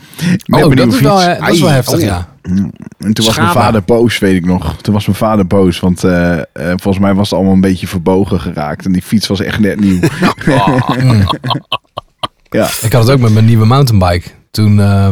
[0.45, 1.29] Met Oh, mijn dat is, wel, fiets.
[1.33, 2.01] eh, dat is wel heftig, oh.
[2.01, 2.33] ja.
[2.97, 4.75] En toen was mijn vader boos, weet ik nog.
[4.81, 7.87] Toen was mijn vader boos, want eh, eh, volgens mij was het allemaal een beetje
[7.87, 8.85] verbogen geraakt.
[8.85, 9.99] En die fiets was echt net nieuw.
[12.49, 12.67] ja.
[12.81, 14.29] Ik had het ook met mijn nieuwe mountainbike.
[14.51, 15.09] Toen, eh,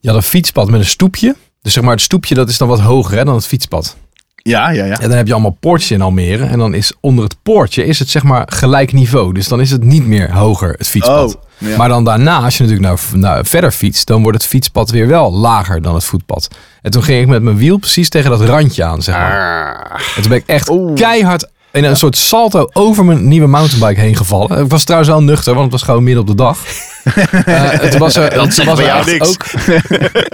[0.00, 1.36] je had een fietspad met een stoepje.
[1.62, 3.96] Dus zeg maar, het stoepje dat is dan wat hoger hè, dan het fietspad.
[4.48, 4.98] Ja, ja, ja.
[4.98, 6.44] En dan heb je allemaal poortjes in Almere.
[6.44, 9.32] En dan is onder het poortje is het zeg maar gelijk niveau.
[9.32, 11.36] Dus dan is het niet meer hoger, het fietspad.
[11.36, 11.76] Oh, ja.
[11.76, 15.06] Maar dan daarna, als je natuurlijk nou, nou verder fietst, dan wordt het fietspad weer
[15.06, 16.48] wel lager dan het voetpad.
[16.82, 19.86] En toen ging ik met mijn wiel precies tegen dat randje aan, zeg maar.
[19.90, 20.00] Ah.
[20.16, 24.16] En toen ben ik echt keihard in een soort salto over mijn nieuwe mountainbike heen
[24.16, 24.58] gevallen.
[24.64, 26.58] Ik was trouwens wel nuchter, want het was gewoon midden op de dag.
[27.44, 29.28] Eh, toen was er, toen zegt was bij er niks.
[29.28, 29.44] ook.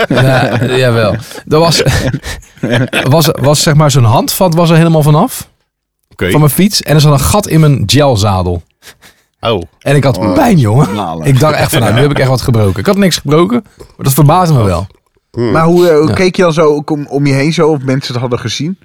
[0.09, 1.13] Nee, jawel.
[1.49, 1.83] Er was,
[3.09, 5.49] was, was zeg maar zo'n handvat was er helemaal vanaf
[6.11, 6.31] Oké.
[6.31, 6.83] van mijn fiets.
[6.83, 8.63] En er zat een gat in mijn gelzadel.
[9.41, 9.63] Oh.
[9.81, 10.89] En ik had pijn, jongen.
[11.23, 12.81] Ik dacht echt van, nou, nu heb ik echt wat gebroken.
[12.81, 14.87] Ik had niks gebroken, maar dat verbaasde me wel.
[15.31, 16.15] Maar hoe, eh, hoe Ja.
[16.15, 18.79] keek je dan zo om, om je heen zo of mensen het hadden gezien?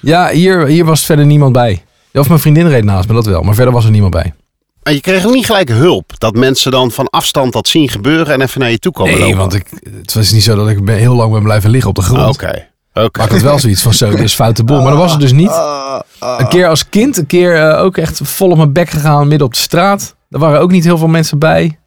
[0.00, 1.84] Ja, hier, hier was verder niemand bij.
[2.12, 3.42] Of mijn vriendin reed naast me, dat wel.
[3.42, 4.34] Maar verder was er niemand bij.
[4.82, 6.12] En je kreeg ook niet gelijk hulp.
[6.18, 9.20] Dat mensen dan van afstand dat zien gebeuren en even naar je toe komen Nee,
[9.22, 9.36] lopen.
[9.38, 9.66] want ik,
[10.00, 12.34] het was niet zo dat ik heel lang ben blijven liggen op de grond.
[12.34, 12.46] Oké.
[12.94, 13.18] Oké.
[13.18, 14.80] Maar ik had wel zoiets van zo, dit is foute boel.
[14.82, 15.60] Maar dat was het dus niet.
[16.20, 19.46] Een keer als kind, een keer eh, ook echt vol op mijn bek gegaan midden
[19.46, 20.14] op de straat.
[20.28, 21.78] Daar waren ook niet heel veel mensen bij.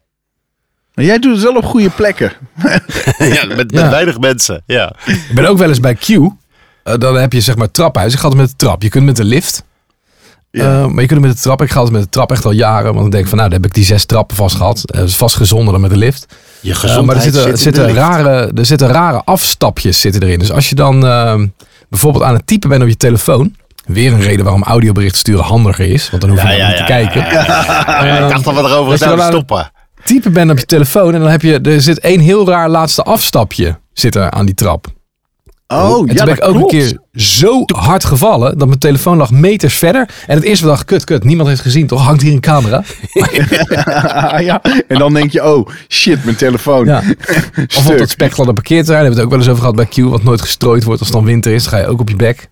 [0.94, 2.32] Maar jij doet het wel op goede plekken.
[3.18, 3.90] ja, met, met Ja.
[3.90, 4.62] weinig mensen.
[4.66, 4.92] Ja.
[5.06, 6.08] Ik ben ook wel eens bij Q.
[6.84, 8.12] Eh, dan heb je zeg maar traphuis.
[8.12, 8.82] Ik ga altijd met de trap.
[8.82, 9.64] Je kunt met de lift.
[10.62, 11.62] Eh, maar je kunt met de trap.
[11.62, 12.84] Ik ga altijd met de trap echt al jaren.
[12.84, 14.82] Want dan denk ik van nou, dan heb ik die zes trappen vast gehad.
[14.84, 16.26] Eh, Dat is vast gezonder dan met de lift.
[16.60, 20.38] Je gezondheid maar er zitten, zit er, zitten rare, er zitten rare afstapjes zitten erin.
[20.38, 21.34] Dus als je dan eh,
[21.88, 23.54] bijvoorbeeld aan het typen bent op je telefoon.
[23.84, 26.10] Weer een reden waarom audioberichten sturen handiger is.
[26.10, 27.20] Want dan hoef je Ja, ja, niet te ja, kijken.
[28.24, 29.70] ik dacht dat we erover zouden stoppen.
[30.04, 33.02] Typen bent op je telefoon en dan heb je, er zit één heel raar laatste
[33.02, 34.86] afstapje zit er aan die trap.
[35.66, 39.30] Oh, en toen ben ik ook een keer zo hard gevallen dat mijn telefoon lag
[39.30, 40.08] meters verder.
[40.26, 42.02] En het eerste dacht, kut, kut, niemand heeft gezien, toch?
[42.02, 42.84] Hangt hier een camera?
[44.40, 44.62] ja.
[44.88, 46.84] En dan denk je, oh shit, mijn telefoon.
[46.84, 47.02] Ja.
[47.78, 49.86] Of op dat spekgladde parkeerterrein, daar hebben we het ook wel eens over gehad bij
[49.86, 51.62] Q, wat nooit gestrooid wordt als het dan winter is.
[51.62, 52.48] Dan ga je ook op je bek.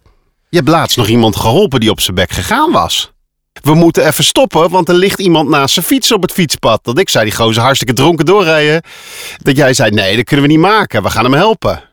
[0.48, 3.12] Je hebt laatst nog iemand geholpen die op zijn bek gegaan was.
[3.62, 6.84] We moeten even stoppen, want er ligt iemand naast zijn fiets op het fietspad.
[6.84, 8.82] Dat ik zei, die gozer hartstikke dronken doorrijden.
[9.38, 11.02] Dat jij zei, nee, dat kunnen we niet maken.
[11.02, 11.91] We gaan hem helpen.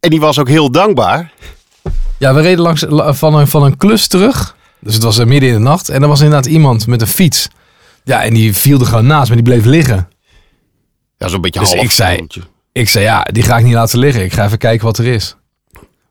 [0.00, 1.32] En die was ook heel dankbaar.
[2.18, 4.56] Ja, we reden langs la- van een, van een klus terug.
[4.80, 5.88] Dus het was eh, midden in de nacht.
[5.88, 7.48] En er was inderdaad iemand met een fiets.
[8.04, 10.08] Ja, en die viel er gewoon naast, maar die bleef liggen.
[11.18, 11.82] Ja, zo'n beetje Dus half.
[11.82, 12.26] ik zei-
[12.72, 14.24] Ik zei, ja, die ga ik niet laten liggen.
[14.24, 15.36] Ik ga even kijken wat er is.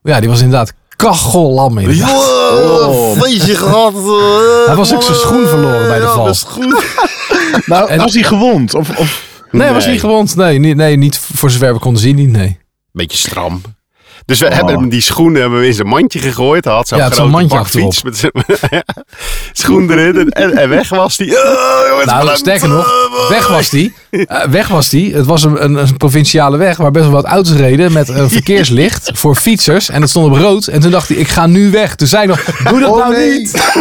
[0.02, 2.02] Ja, die was inderdaad kachellam in.
[2.04, 3.92] Oh, feestje gehad.
[4.66, 6.22] Hij was ook zijn schoen verloren bij de val.
[6.22, 6.74] mijn schoen.
[7.66, 8.74] Nou, En- was hij gewond?
[8.74, 9.24] Of, of...
[9.50, 9.92] Nee, hij was Nee.
[9.92, 10.36] niet gewond.
[10.36, 12.16] Nee, niet, nee, niet voor zover we konden zien.
[12.16, 12.58] Niet, nee.
[12.92, 13.62] Beetje stram.
[14.26, 14.52] Dus we Oh.
[14.52, 16.64] hebben hem die schoenen hebben we in zijn mandje gegooid.
[16.64, 18.32] Hij had zo'n Ja, grote mandje bakfiets met zijn
[19.52, 20.16] schoen erin.
[20.18, 21.30] En, en, en weg was die.
[21.30, 23.94] Oh, jongens, Nou, sterker nog, weg was die.
[24.10, 25.14] Eh, weg was die.
[25.14, 28.30] Het was een, een, een provinciale weg waar best wel wat auto's reden met een
[28.38, 29.88] verkeerslicht voor fietsers.
[29.88, 30.66] En het stond op rood.
[30.66, 31.94] En toen dacht hij, ik ga nu weg.
[31.94, 33.38] Toen zei ik nog, doe dat Oh, nou nee.
[33.38, 33.72] niet.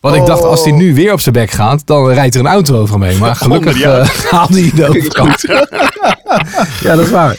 [0.00, 2.46] Want ik dacht, als hij nu weer op zijn bek gaat, dan rijdt er een
[2.46, 3.18] auto over hem heen.
[3.18, 5.40] Maar gelukkig eh, haalde hij de overkant.
[6.80, 7.36] ja, dat is waar.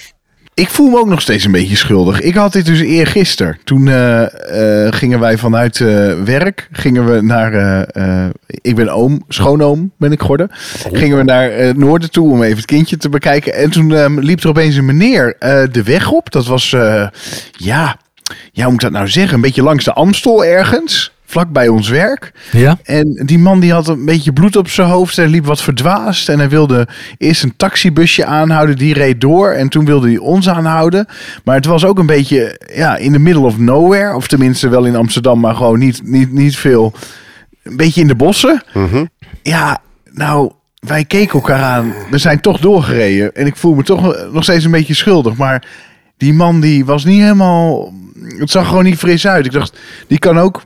[0.56, 2.22] Ik voel me ook nog steeds een beetje schuldig.
[2.22, 3.58] Ik had dit dus eergisteren.
[3.64, 7.54] Toen eh, eh, gingen wij vanuit eh, werk, gingen we naar,
[8.48, 10.50] ik ben oom, schoonoom ben ik geworden.
[10.92, 13.54] Gingen we naar het noorden toe om even het kindje te bekijken.
[13.54, 15.36] En toen eh, liep er opeens een meneer
[15.72, 16.32] de weg op.
[16.32, 17.98] Dat was, ja,
[18.52, 19.36] ja, hoe moet ik dat nou zeggen?
[19.36, 22.32] Een beetje langs de Amstel ergens, vlak bij ons werk.
[22.52, 22.78] Ja?
[22.84, 25.16] En die man die had een beetje bloed op zijn hoofd.
[25.16, 26.30] Hij liep wat verdwaasd.
[26.30, 28.78] En hij wilde eerst een taxibusje aanhouden.
[28.78, 29.50] Die reed door.
[29.50, 31.08] En toen wilde hij ons aanhouden.
[31.44, 34.16] Maar het was ook een beetje ja, in the middle of nowhere.
[34.16, 35.40] Of tenminste wel in Amsterdam.
[35.40, 36.94] Maar gewoon niet, niet, niet veel.
[37.64, 38.64] Een beetje in de bossen.
[38.74, 39.06] Mhm.
[39.42, 41.94] Ja, nou, wij keken elkaar aan.
[42.10, 43.36] We zijn toch doorgereden.
[43.36, 45.36] En ik voel me toch nog steeds een beetje schuldig.
[45.36, 45.68] Maar
[46.18, 47.94] die man die was niet helemaal...
[48.38, 49.46] Het zag gewoon niet fris uit.
[49.46, 50.66] Ik dacht, die kan ook...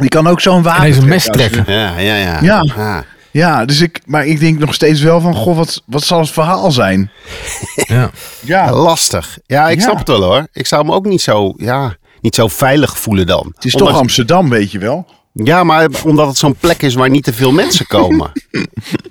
[0.00, 1.64] Die kan ook zo'n wapen Ineens een mes trekken.
[1.66, 2.38] Ja, ja, ja.
[2.42, 3.04] Ja.
[3.32, 6.30] Ja, dus ik, maar ik denk nog steeds wel van, goh, wat, wat zal het
[6.30, 7.10] verhaal zijn?
[7.74, 8.10] Ja.
[8.40, 9.38] Ja, Lastig.
[9.46, 9.82] Ja, ik Ja.
[9.84, 10.46] snap het wel hoor.
[10.52, 13.52] Ik zou me ook niet zo, ja, niet zo veilig voelen dan.
[13.54, 15.06] het is Ondanks- toch Amsterdam, weet je wel.
[15.32, 18.30] Ja, maar omdat het zo'n plek is waar niet te veel mensen komen.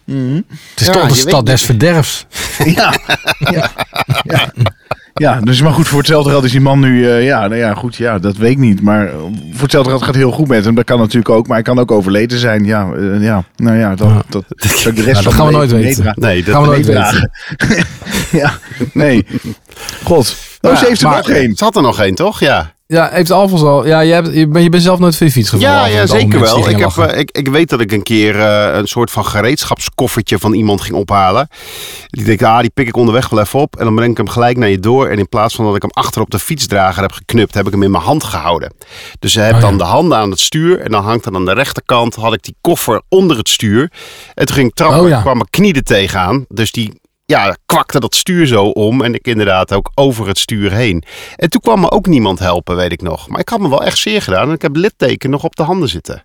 [0.05, 2.25] Het is Ja, toch de je stad des verderfs.
[2.65, 2.93] Ja,
[3.55, 3.71] ja,
[5.13, 5.39] ja.
[5.41, 7.95] dus maar goed, voor hetzelfde geld is die man nu, eh, ja, nou ja, goed,
[7.95, 8.81] ja, dat weet ik niet.
[8.81, 9.13] Maar eh,
[9.51, 10.75] voor hetzelfde geld gaat het heel goed met hem.
[10.75, 12.65] Dat kan natuurlijk ook, maar hij kan ook overleden zijn.
[12.65, 14.21] Ja, eh, ja nou ja, dat, Ja.
[14.29, 14.43] dat,
[14.83, 16.13] dat de rest Nou, dat gaan we nooit weten.
[16.15, 17.31] Nee, dat Gaan we nooit Meedragen.
[18.41, 18.51] ja,
[18.93, 19.25] nee.
[20.03, 20.35] God.
[20.61, 21.55] Oh, ze heeft er maar nog één.
[21.55, 22.39] Ze had er nog één, toch?
[22.39, 22.73] Ja.
[22.93, 23.85] Ja, heeft Alfons al.
[23.85, 25.75] Ja, je, hebt, je, bent, je bent zelf nooit van je fiets gevallen.
[25.75, 26.69] Ja, ja, zeker wel.
[26.69, 30.39] Ik, heb, eh, ik, ik weet dat ik een keer eh, een soort van gereedschapskoffertje
[30.39, 31.47] van iemand ging ophalen.
[32.07, 33.75] Die denk, ah, die pik ik onderweg wel even op.
[33.75, 35.07] En dan breng ik hem gelijk naar je door.
[35.07, 37.71] En in plaats van dat ik hem achter op de fietsdrager heb geknupt, heb ik
[37.71, 38.73] hem in mijn hand gehouden.
[39.19, 39.67] Dus je hebt Oh, ja.
[39.67, 40.79] dan de handen aan het stuur.
[40.79, 43.91] En dan hangt er aan de rechterkant, had ik die koffer onder het stuur.
[44.33, 45.21] En toen ging ik trappen, Oh, ja.
[45.21, 46.45] kwam mijn knie er tegenaan.
[46.47, 49.01] Dus die ja, kwakte dat stuur zo om.
[49.03, 51.03] En ik inderdaad ook over het stuur heen.
[51.35, 53.27] En toen kwam me ook niemand helpen, weet ik nog.
[53.27, 54.47] Maar ik had me wel echt zeer gedaan.
[54.47, 56.23] En ik heb litteken nog op de handen zitten.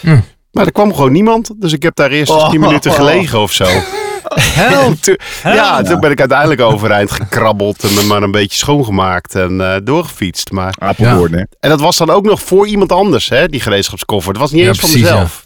[0.00, 0.18] Hm.
[0.52, 1.50] Maar er kwam gewoon niemand.
[1.56, 2.50] Dus ik heb daar eerst Oh.
[2.50, 3.64] 10 minuten gelegen of zo.
[5.00, 7.82] Toen- ja, toen ben ik uiteindelijk overeind gekrabbeld.
[7.84, 9.34] En me maar een beetje schoongemaakt.
[9.34, 10.50] En eh, doorgefietst.
[10.50, 11.38] Maar, Apeldoorn, hè?
[11.60, 14.32] en dat was dan ook nog voor iemand anders, hè, die gereedschapskoffer.
[14.32, 15.44] Het was niet Ja, eens van mezelf.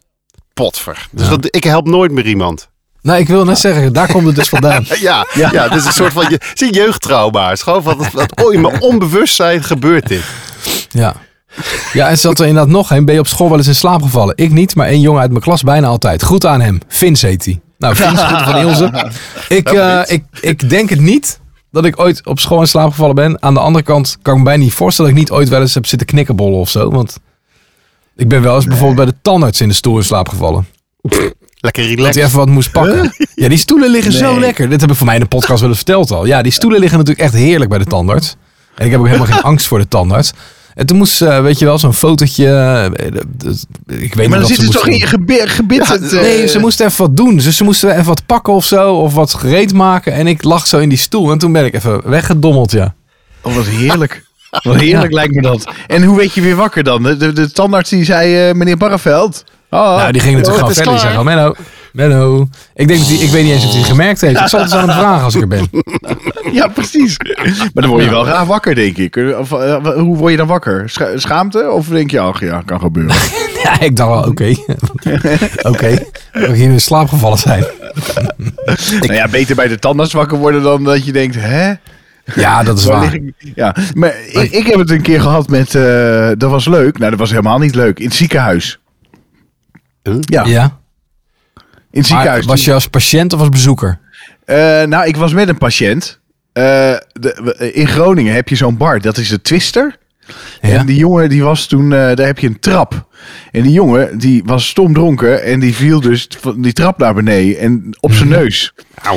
[0.54, 1.08] Potver.
[1.10, 1.36] Dus Ja.
[1.36, 2.69] dat, ik help nooit meer iemand.
[3.02, 4.84] Nee, ik wil net zeggen, daar komt het dus vandaan.
[5.00, 5.50] Ja, ja.
[5.50, 7.44] het is een soort van je, het is een jeugdtrauma.
[7.44, 10.22] Het is gewoon van dat, dat, oh, in mijn onbewustzijn gebeurt dit.
[10.90, 11.14] Ja.
[11.92, 13.04] Ja, en zat er inderdaad nog een.
[13.04, 14.36] Ben je op school wel eens in slaap gevallen?
[14.36, 16.22] Ik niet, maar één jongen uit mijn klas bijna altijd.
[16.22, 16.80] Goed aan hem.
[16.88, 17.60] Vince heet hij.
[17.78, 19.10] Nou, Vince goed van Ilse.
[19.48, 23.14] Ik, eh, ik, ik denk het niet dat ik ooit op school in slaap gevallen
[23.14, 23.42] ben.
[23.42, 25.60] Aan de andere kant kan ik me bijna niet voorstellen dat ik niet ooit wel
[25.60, 26.90] eens heb zitten knikkenbollen of zo.
[26.90, 27.18] Want
[28.16, 30.66] ik ben wel eens bijvoorbeeld bij de tandarts in de stoel in slaap gevallen.
[31.60, 32.14] Lekker Dat relaxed.
[32.14, 33.12] hij even wat moest pakken.
[33.34, 34.68] Ja, die stoelen liggen zo lekker.
[34.68, 36.24] Dit heb ik voor mij in de podcast wel eens verteld al.
[36.24, 38.36] Ja, die stoelen liggen natuurlijk echt heerlijk bij de tandarts.
[38.74, 40.32] En ik heb ook helemaal geen angst voor de tandarts.
[40.74, 42.46] En toen moest, eh, weet je wel, zo'n fotootje.
[42.46, 42.84] eh,
[44.00, 46.58] ik weet maar niet dan wat zit ze toch in je gebit, eh, Nee, ze
[46.58, 47.36] moesten even wat doen.
[47.36, 48.94] Dus ze moesten even wat pakken of zo.
[48.94, 50.12] Of wat gereed maken.
[50.12, 51.30] En ik lag zo in die stoel.
[51.30, 52.94] En toen ben ik even weggedommeld, ja.
[53.42, 54.24] Oh, wat heerlijk.
[54.62, 55.68] Wat heerlijk lijkt me dat.
[55.86, 57.02] En hoe weet je weer wakker dan?
[57.02, 59.44] De, de, de tandarts die zei, eh, meneer Barreveld.
[59.70, 60.92] Oh, nou, die ging natuurlijk oh, gewoon verder.
[60.92, 61.54] Die zei gewoon, Menno,
[61.92, 62.48] Menno.
[62.74, 64.40] Ik, denk dat die, ik weet niet eens of hij het gemerkt heeft.
[64.40, 65.68] Ik zal het eens aan hem vragen als ik er ben.
[66.52, 67.16] Ja, precies.
[67.44, 69.16] Maar dan word je wel graag wakker, denk ik.
[69.38, 70.90] Of, eh, hoe word je dan wakker?
[70.90, 71.70] Scha- schaamte?
[71.70, 73.14] Of denk je, ach ja, kan gebeuren.
[73.62, 74.54] Ja, ik dacht wel, oké.
[75.70, 75.86] oké.
[76.32, 77.64] Ik hier in slaap gevallen zijn.
[79.00, 81.72] nou ja, beter bij de tandarts wakker worden dan dat je denkt, hè?
[82.34, 83.18] Ja, dat is Waar?
[83.54, 86.98] Ja, maar ik, ik heb het een keer gehad met, eh, dat was leuk.
[86.98, 87.98] Nou, dat was helemaal niet leuk.
[87.98, 88.79] In het ziekenhuis.
[90.20, 90.78] Ja, Ja.
[91.90, 92.46] in het ziekenhuis.
[92.46, 93.98] Maar was je als patiënt of als bezoeker?
[94.44, 96.20] Eh, nou, ik was met een patiënt.
[96.52, 96.62] Eh,
[97.12, 99.96] de, in Groningen heb je zo'n bar, dat is de Twister.
[100.60, 100.68] Ja.
[100.68, 103.08] En die jongen, die was toen, eh, daar heb je een trap.
[103.50, 107.14] En die jongen, die was stom dronken en die viel dus van die trap naar
[107.14, 108.72] beneden en op zijn neus.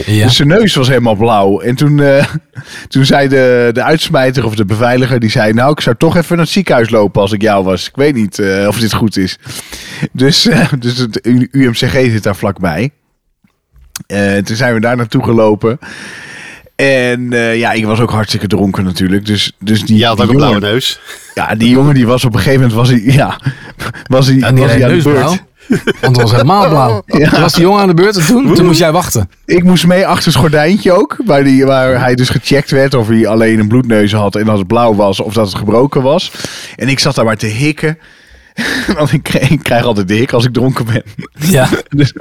[0.06, 0.24] Ja.
[0.24, 1.60] Dus zijn neus was helemaal blauw.
[1.60, 2.26] En toen, eh,
[2.88, 5.54] toen zei de, de uitsmijter of de beveiliger, die zei...
[5.54, 7.88] Nou, ik zou toch even naar het ziekenhuis lopen als ik jou was.
[7.88, 9.38] Ik weet niet eh, of dit goed is.
[10.12, 11.20] Dus, eh, dus het
[11.52, 12.92] UMCG zit daar vlakbij.
[14.08, 15.80] Eh, toen zijn we daar naartoe gelopen.
[16.76, 19.26] En eh, ja, ik was ook hartstikke dronken natuurlijk.
[19.26, 21.00] Dus, dus die, Je had die ook een blauwe neus.
[21.34, 23.40] Ja, die jongen die was op een gegeven moment was hij, ja,
[24.08, 25.44] was hij, Ja, was hij aan de beurt.
[26.02, 27.02] Want het was helemaal blauw.
[27.30, 29.30] Toen was die jongen aan de beurt en toen, toen moest jij wachten.
[29.46, 31.18] Ik moest mee achter het gordijntje ook.
[31.26, 34.36] Waar, die, waar hij dus gecheckt werd of hij alleen een bloedneus had.
[34.36, 36.32] En als het blauw was of dat het gebroken was.
[36.76, 37.98] En ik zat daar maar te hikken.
[38.98, 41.04] Want ik krijg, ik krijg altijd de hik als ik dronken ben.
[41.40, 41.70] Ja.
[41.90, 42.14] Dus,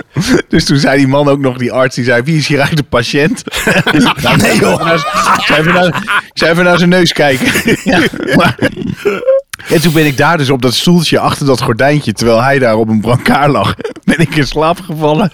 [0.49, 2.91] dus toen zei die man ook nog, die arts, die zei: Wie is hier eigenlijk
[2.91, 3.43] de patiënt?
[4.23, 4.93] nou, nee, joh.
[5.37, 5.87] Ik zei even naar,
[6.27, 7.77] ik zei even naar zijn neus kijken.
[7.85, 8.01] ja,
[8.37, 8.57] maar,
[9.69, 12.77] en toen ben ik daar dus op dat stoeltje achter dat gordijntje, terwijl hij daar
[12.77, 15.31] op een brancard lag, ben ik in slaap gevallen.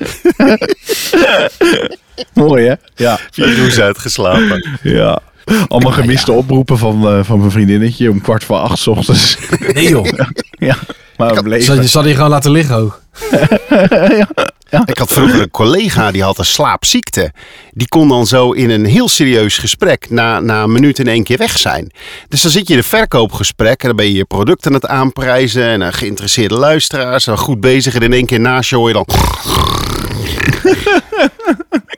[2.33, 2.75] Mooi hè?
[2.95, 3.19] Ja.
[3.31, 4.79] Vier uur uitgeslapen.
[4.83, 5.21] ja.
[5.69, 9.39] Allemaal gemiste oproepen van, eh, van mijn vriendinnetje om kwart voor acht 's ochtends.
[9.73, 10.07] Nee joh.
[10.69, 10.77] ja,
[11.17, 11.65] maar we bleven.
[11.65, 13.01] Zal je, zal je gewoon laten liggen ook?
[14.85, 17.33] Ik had vroeger een collega die had een slaapziekte.
[17.73, 21.23] Die kon dan zo in een heel serieus gesprek na, na een minuut in één
[21.23, 21.91] keer weg zijn.
[22.29, 24.87] Dus dan zit je in een verkoopgesprek en dan ben je je product aan het
[24.87, 28.89] aanprijzen en een geïnteresseerde luisteraars en goed bezig en in één keer naast je hoor
[28.89, 29.07] je dan...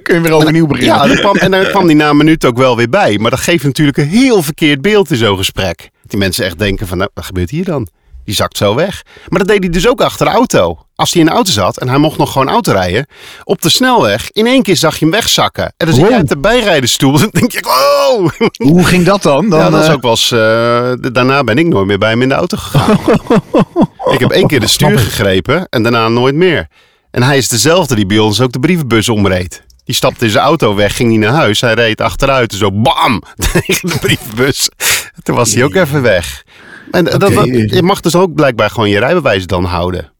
[0.02, 1.08] Kun je weer overnieuw beginnen.
[1.08, 3.18] Ja, kwam, en dan kwam die na een minuut ook wel weer bij.
[3.18, 5.90] Maar dat geeft natuurlijk een heel verkeerd beeld in zo'n gesprek.
[6.06, 7.88] Die mensen echt denken van, nou, wat gebeurt hier dan?
[8.24, 9.02] Die zakt zo weg.
[9.28, 10.78] Maar dat deed hij dus ook achter de auto.
[10.94, 13.06] Als hij in de auto zat en hij mocht nog gewoon auto rijden.
[13.44, 15.64] Op de snelweg, in één keer zag je hem wegzakken.
[15.76, 16.08] En dan zit Wow.
[16.08, 17.12] jij uit de bijrijdenstoel.
[17.18, 18.28] Dan denk je, oh!
[18.56, 19.48] Hoe ging dat dan?
[19.48, 22.10] dan ja, dat is eh, ook wel eens, eh, daarna ben ik nooit meer bij
[22.10, 22.98] hem in de auto gegaan.
[24.14, 26.68] ik heb één keer de stuur gegrepen en daarna nooit meer.
[27.10, 29.62] En hij is dezelfde die bij ons ook de brievenbus omreed.
[29.84, 31.60] Die stapte in zijn auto weg, ging niet naar huis.
[31.60, 34.68] Hij reed achteruit en zo bam tegen de brievenbus.
[35.22, 36.44] Toen was hij ook even weg.
[36.90, 40.12] En dat, dat- je mag dus ook blijkbaar gewoon je rijbewijs dan houden.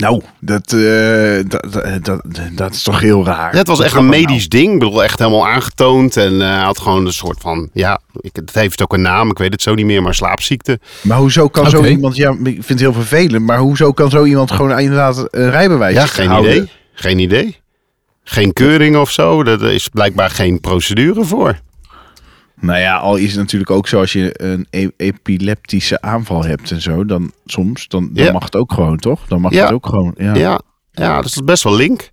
[0.00, 3.52] Nou, dat, eh, dat, dat, dat, dat is toch heel raar.
[3.52, 4.72] Ja, het was echt een dat medisch ding.
[4.72, 6.16] Ik bedoel, echt helemaal aangetoond.
[6.16, 9.30] En eh, had gewoon een soort van, ja, ik, het heeft ook een naam.
[9.30, 10.70] Ik weet het zo niet meer, maar slaapziekte.
[10.70, 11.02] nou?
[11.02, 14.24] Maar hoezo kan zo iemand, ja, ik vind het heel vervelend, maar hoezo kan zo
[14.24, 16.50] iemand gewoon inderdaad een rijbewijs Ja, geen houden?
[16.54, 16.70] idee.
[16.92, 17.56] Geen idee.
[18.24, 19.42] Geen keuring of zo.
[19.42, 21.58] Er is blijkbaar geen procedure voor.
[22.60, 26.70] Nou ja, al is het natuurlijk ook zo als je een e- epileptische aanval hebt
[26.70, 28.32] en zo, dan soms, dan, dan Ja.
[28.32, 29.20] mag het ook gewoon, toch?
[29.28, 29.64] Dan mag Ja.
[29.64, 30.14] het ook gewoon.
[30.18, 30.34] Ja.
[30.34, 30.60] Ja,
[30.92, 32.10] ja, dus dat is best wel link.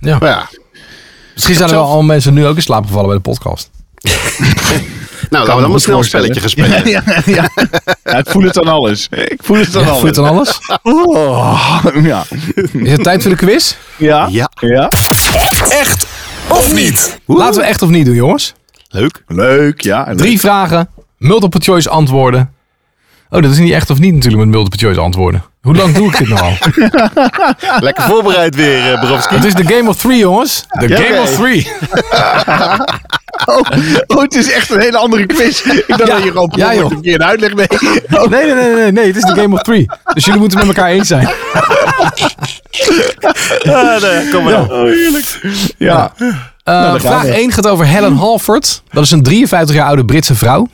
[0.00, 0.18] Ja.
[0.18, 0.48] Maar ja,
[1.34, 3.70] Misschien zijn er wel zelf- al mensen nu ook in slaap gevallen bij de podcast.
[5.30, 6.70] nou laten we dan maar snel een spelletje spelen.
[6.90, 7.48] Ja, ja, ja.
[8.04, 9.08] Ja, ik voel het aan alles.
[9.10, 10.00] Ik voel het aan Ja, alles.
[10.00, 10.58] voelt dan alles?
[10.82, 12.24] Oh, ja.
[12.72, 13.74] Is het tijd voor de quiz?
[13.98, 14.28] Ja.
[14.30, 14.90] Ja, Ja.
[15.68, 16.06] Echt
[16.48, 17.20] of niet?
[17.26, 18.54] Laten we echt of niet doen, jongens.
[18.88, 19.22] Leuk.
[19.26, 20.06] Leuk, ja.
[20.06, 22.50] En Drie vragen, multiple choice antwoorden.
[23.30, 25.42] Oh, dat is niet echt of niet natuurlijk met multiple choice antwoorden.
[25.60, 26.52] Hoe lang doe ik dit nou al?
[27.80, 29.34] Lekker voorbereid weer, uh, Borowski.
[29.34, 30.64] Het is de Game of Three, jongens.
[30.68, 31.66] De Ja, Game of Three.
[33.44, 33.60] Oh,
[34.06, 35.60] oh, het is echt een hele andere quiz.
[35.64, 36.14] Ik dacht Ja.
[36.14, 36.90] dat je gewoon Ja, ja, joh.
[36.90, 37.66] een keer een uitleg nee.
[38.10, 39.06] Oh, Nee, nee, nee, nee, nee.
[39.06, 39.86] Het is de Game of Three.
[40.14, 41.26] Dus jullie moeten met elkaar eens zijn.
[43.64, 44.66] Ah, nee, kom maar.
[45.78, 46.12] ja.
[46.18, 46.34] Uh,
[46.72, 47.28] dan gaan vraag we.
[47.28, 48.82] 1 gaat over Helen Halford.
[48.90, 50.68] Dat is een 53 jaar oude Britse vrouw.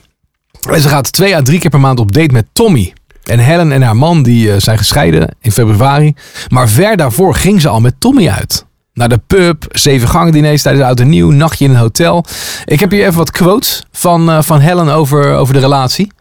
[0.71, 2.93] En ze gaat twee à drie keer per maand op date met Tommy.
[3.23, 6.15] En Helen en haar man die, eh, zijn gescheiden in februari.
[6.49, 8.65] Maar ver daarvoor ging ze al met Tommy uit.
[8.95, 12.25] Naar de pub, zeven gangen diners tijdens oud en nieuw, nachtje in een hotel.
[12.65, 16.13] Ik heb hier even wat quotes van, eh, van Helen over, over de relatie.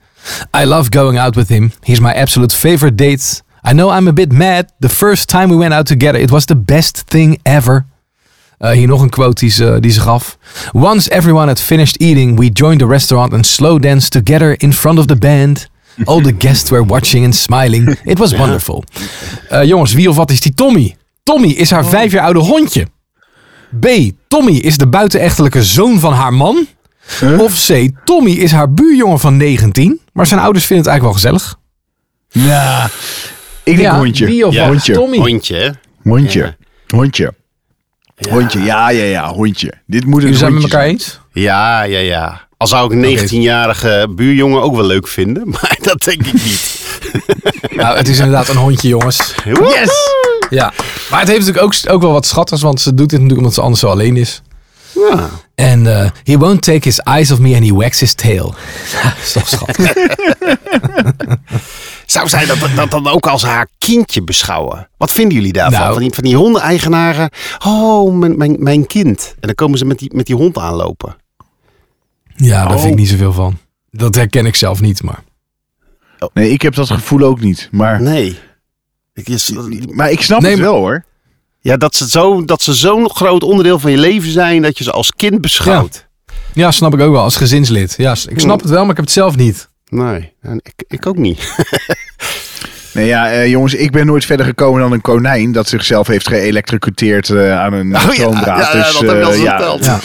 [0.61, 1.71] I love going out with him.
[1.79, 3.41] He's my absolute favorite date.
[3.69, 4.65] I know I'm a bit mad.
[4.79, 7.85] The first time we went out together, it was the best thing ever.
[8.61, 10.37] Uh, hier nog een quote die ze, die ze gaf.
[10.71, 14.99] Once everyone had finished eating, we joined the restaurant and slow danced together in front
[14.99, 15.69] of the band.
[16.05, 17.97] All the guests were watching and smiling.
[18.03, 18.83] It was wonderful.
[19.51, 20.95] Uh, jongens, wie of wat is die Tommy?
[21.23, 22.87] Tommy is haar vijf jaar oude hondje.
[23.79, 23.87] B.
[24.27, 26.67] Tommy is de buitenechtelijke zoon van haar man.
[27.39, 27.89] Of C.
[28.05, 29.99] Tommy is haar buurjongen van 19.
[30.13, 31.59] Maar zijn ouders vinden het eigenlijk wel gezellig.
[32.29, 32.85] Ja.
[33.63, 34.25] Ik denk Ja, hondje.
[34.25, 34.59] wie of Ja.
[34.61, 34.69] wat?
[34.69, 34.93] Hondje.
[34.93, 35.17] Tommy.
[35.17, 35.69] Hondje, hè?
[36.95, 37.33] Hondje.
[38.29, 38.39] Hondje.
[38.39, 38.61] Hondje.
[38.61, 39.33] Ja, ja, ja.
[39.33, 39.73] Hondje.
[39.85, 41.19] Dit moet een Jullie zijn met elkaar eens?
[41.31, 42.47] Ja, ja, ja.
[42.57, 46.69] Al zou ik een 19-jarige buurjongen ook wel leuk vinden, maar dat denk ik niet.
[47.75, 49.33] Nou, het is inderdaad een hondje, jongens.
[49.43, 49.91] Yes!
[50.49, 50.73] Ja,
[51.09, 53.53] maar het heeft natuurlijk ook, ook wel wat schattigs, want ze doet dit natuurlijk omdat
[53.53, 54.41] ze anders zo alleen is.
[55.09, 55.29] Ja.
[55.55, 58.53] En eh, he won't take his eyes off me and he wags his tail.
[59.03, 59.93] dat is toch schattig.
[62.05, 64.89] Zou zij dat, dat dan ook als haar kindje beschouwen?
[64.97, 65.79] Wat vinden jullie daarvan?
[65.79, 65.93] Nou.
[65.93, 67.29] Van die, van die hondeneigenaren.
[67.65, 69.33] Oh, mijn, mijn, mijn kind.
[69.39, 71.15] En dan komen ze met die, met die hond aanlopen.
[72.35, 72.79] Ja, daar Oh.
[72.81, 73.57] vind ik niet zoveel van.
[73.91, 75.23] Dat herken ik zelf niet, maar...
[76.33, 77.67] Nee, ik heb dat gevoel ook niet.
[77.71, 78.39] Maar, Nee.
[79.13, 79.51] Ik is,
[79.91, 81.03] maar ik snap Nee, het maar- wel hoor.
[81.61, 84.83] Ja, dat ze zo- dat ze zo'n groot onderdeel van je leven zijn dat je
[84.83, 86.07] ze als kind beschouwt.
[86.53, 87.93] Ja, snap ik ook wel, als gezinslid.
[87.97, 89.69] Ja, ik snap het wel, maar ik heb het zelf niet.
[89.89, 91.39] Nee, en ik, ik ook niet.
[92.93, 96.27] Nee, ja, eh, jongens, ik ben nooit verder gekomen dan een konijn dat zichzelf heeft
[96.27, 98.45] geëlectrocuteerd eh, aan een Oh ja, stroomdraad.
[98.73, 99.85] ja, ja, dus, dat heb je al eh, eens ja, verteld.
[99.85, 99.99] Ja.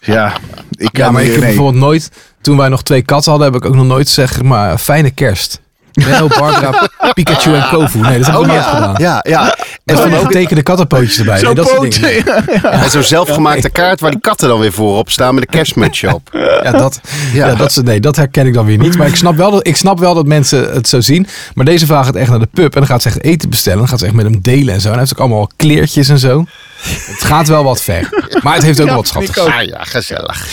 [0.14, 0.32] ja,
[0.70, 1.46] ik Ja, kan maar ik heb nee.
[1.48, 4.78] bijvoorbeeld nooit, toen wij nog twee katten hadden, heb ik ook nog nooit zeg maar
[4.78, 5.60] fijne kerst.
[6.04, 7.98] Benno, Barbara, Pikachu en Kofu.
[7.98, 8.94] Nee, dat heb ik nog nooit gedaan.
[8.98, 9.56] Ja, ja.
[9.84, 11.38] En van die getekende kattenpootjes erbij.
[11.38, 11.92] Zo'n Nee, dat soort poot.
[12.02, 12.62] dingen.
[12.82, 16.28] en zo'n zelfgemaakte kaart waar die katten dan weer voorop staan met een kerstmutsje op.
[16.62, 17.00] Ja, dat,
[17.32, 17.46] Ja.
[17.46, 17.54] ja.
[17.54, 18.96] dat, is- nee, dat herken ik dan weer niet.
[18.96, 21.26] Maar ik snap, wel dat, ik snap wel dat mensen het zo zien.
[21.54, 22.72] Maar deze vraag gaat echt naar de pub.
[22.74, 23.78] En dan gaat ze echt eten bestellen.
[23.78, 24.86] Dan gaat ze echt met hem delen en zo.
[24.86, 26.44] En hij heeft ook allemaal kleertjes en zo.
[26.82, 28.08] Het gaat wel wat ver.
[28.42, 29.38] Maar het heeft ook wat schattigs.
[29.38, 30.46] Ah ja, gezellig.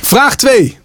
[0.00, 0.78] Vraag 2.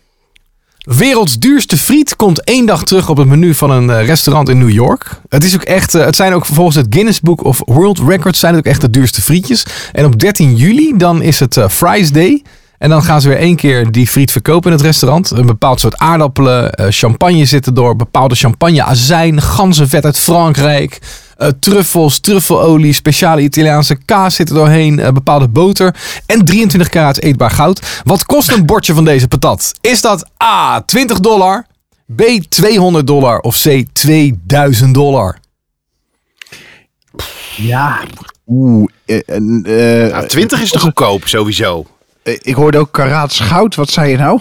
[0.86, 4.57] Werelds duurste friet komt één dag terug op het menu van een eh, restaurant in
[4.57, 5.19] New York.
[5.29, 8.39] Het, is ook echt, eh, het zijn ook volgens het Guinness Book of World Records
[8.39, 9.65] zijn het ook echt de duurste frietjes.
[9.91, 12.43] En op 13 juli dan is het eh, Fries Day.
[12.77, 15.31] En dan gaan ze weer één keer die friet verkopen in het restaurant.
[15.31, 20.99] Een bepaald soort aardappelen, champagne zitten door, bepaalde champagne, azijn, ganzenvet uit Frankrijk.
[21.38, 27.17] Eh, truffels, truffelolie, speciale Italiaanse kaas zit er doorheen, eh, bepaalde boter en 23 karaat
[27.21, 28.01] eetbaar goud.
[28.03, 29.71] Wat kost een bordje van deze patat?
[29.81, 31.65] Is dat A, 20 dollar,
[32.15, 35.38] B, 200 dollar of C, 2000 dollar?
[37.57, 37.99] Ja.
[38.47, 38.89] Oeh.
[39.05, 41.86] eh, en, eh, Nou, 20 is te goedkoop, sowieso.
[42.23, 43.75] ik hoorde ook karaats goud.
[43.75, 44.39] Wat zei je nou?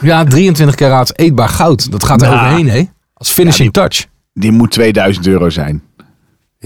[0.00, 1.90] Ja, 23 karaat eetbaar goud.
[1.90, 2.40] Dat gaat er Nou.
[2.40, 2.84] overheen, hè?
[3.14, 4.06] Als finishing touch.
[4.32, 5.82] Die moet 2000 euro zijn.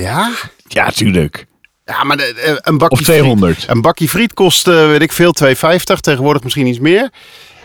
[0.00, 0.30] Ja?
[0.68, 1.46] Ja, tuurlijk.
[1.84, 3.56] Ja, maar de, eh, een bakje Of 200.
[3.56, 6.00] Friet, een bakje friet kost, eh, weet ik veel, 2,50.
[6.00, 7.10] Tegenwoordig misschien iets meer.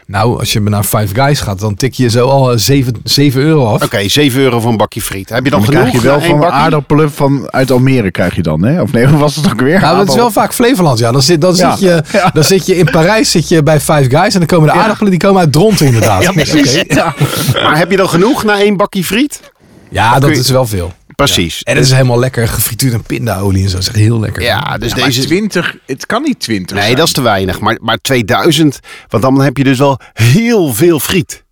[0.07, 3.41] Nou, als je naar Five Guys gaat, dan tik je zo al eh, 7, 7
[3.41, 3.83] euro af.
[3.83, 5.29] Oké, 7 euro voor een bakje friet.
[5.29, 8.41] Heb je dan Dan genoeg krijg je wel van aardappelen van, uit Almere krijg je
[8.41, 8.81] dan, hè?
[8.81, 9.79] Of nee, hoe was het ook weer?
[9.79, 11.11] Nou, dat is wel vaak Flevoland, ja.
[11.11, 11.71] Dan zit, dan, Ja.
[11.75, 12.29] zit je, Ja.
[12.33, 15.11] dan zit je in Parijs zit je bij Five Guys en dan komen de aardappelen
[15.11, 16.21] die komen uit Dronten inderdaad.
[16.23, 16.81] Ja, precies.
[16.87, 17.13] Ja.
[17.53, 19.51] Maar heb je dan genoeg na één bakje friet?
[19.89, 20.93] Ja, dat je- is wel veel.
[21.15, 21.63] Precies.
[21.63, 23.73] En het is helemaal lekker gefrituurd in pindaolie en zo.
[23.75, 24.43] Dat is echt heel lekker.
[24.43, 25.21] Ja, dus deze...
[25.25, 26.97] 20, het kan niet 20 Nee, zijn.
[26.97, 27.59] dat is te weinig.
[27.59, 31.43] Maar, maar 2000, want dan heb je dus wel heel veel friet.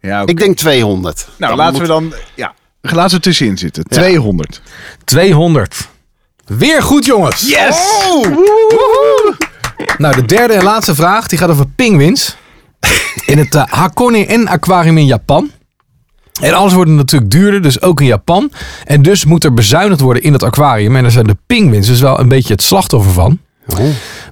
[0.00, 0.30] Ja, oké.
[0.30, 1.28] Ik denk 200.
[1.36, 2.12] Nou, Dan laten moet- we dan...
[2.34, 3.84] Ja, laten we tussenin zitten.
[3.84, 4.62] 200.
[5.04, 5.88] 200.
[6.46, 7.40] Weer goed, jongens.
[7.48, 7.76] Yes!
[9.98, 12.36] Nou, de derde en laatste vraag die gaat over pinguïns.
[13.24, 15.50] In het eh, Hakone en Aquarium in Japan.
[16.40, 18.52] En alles wordt natuurlijk duurder, dus ook in Japan.
[18.84, 20.96] En dus moet er bezuinigd worden in het aquarium.
[20.96, 23.38] En daar zijn de pinguïns dus wel een beetje het slachtoffer van.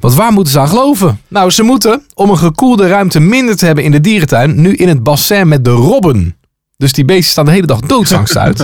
[0.01, 1.21] Want waar moeten ze aan geloven?
[1.29, 4.89] Nou, ze moeten, om een gekoelde ruimte minder te hebben in de dierentuin, nu in
[4.89, 6.37] het bassin met de robben.
[6.77, 8.61] Dus die beesten staan de hele dag doodsangst uit.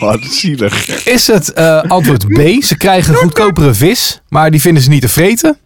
[0.00, 1.04] Oh, dat is zielig.
[1.06, 2.62] Is het eh, antwoord B?
[2.62, 5.58] Ze krijgen goedkopere vis, maar die vinden ze niet te vreten.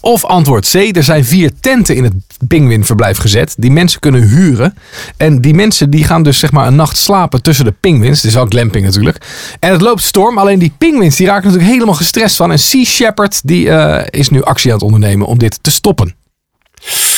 [0.00, 2.14] Of antwoord C, er zijn vier tenten in het
[2.48, 4.74] pinguïnverblijf gezet die mensen kunnen huren.
[5.16, 8.16] En die mensen die gaan dus zeg maar een nacht slapen tussen de pinguïns.
[8.16, 9.26] Het is wel glamping natuurlijk.
[9.58, 12.50] En het loopt storm, alleen die pinguïns die raken natuurlijk helemaal gestrest van.
[12.50, 16.14] En Sea Shepherd die eh, is nu actie aan het ondernemen om dit te stoppen.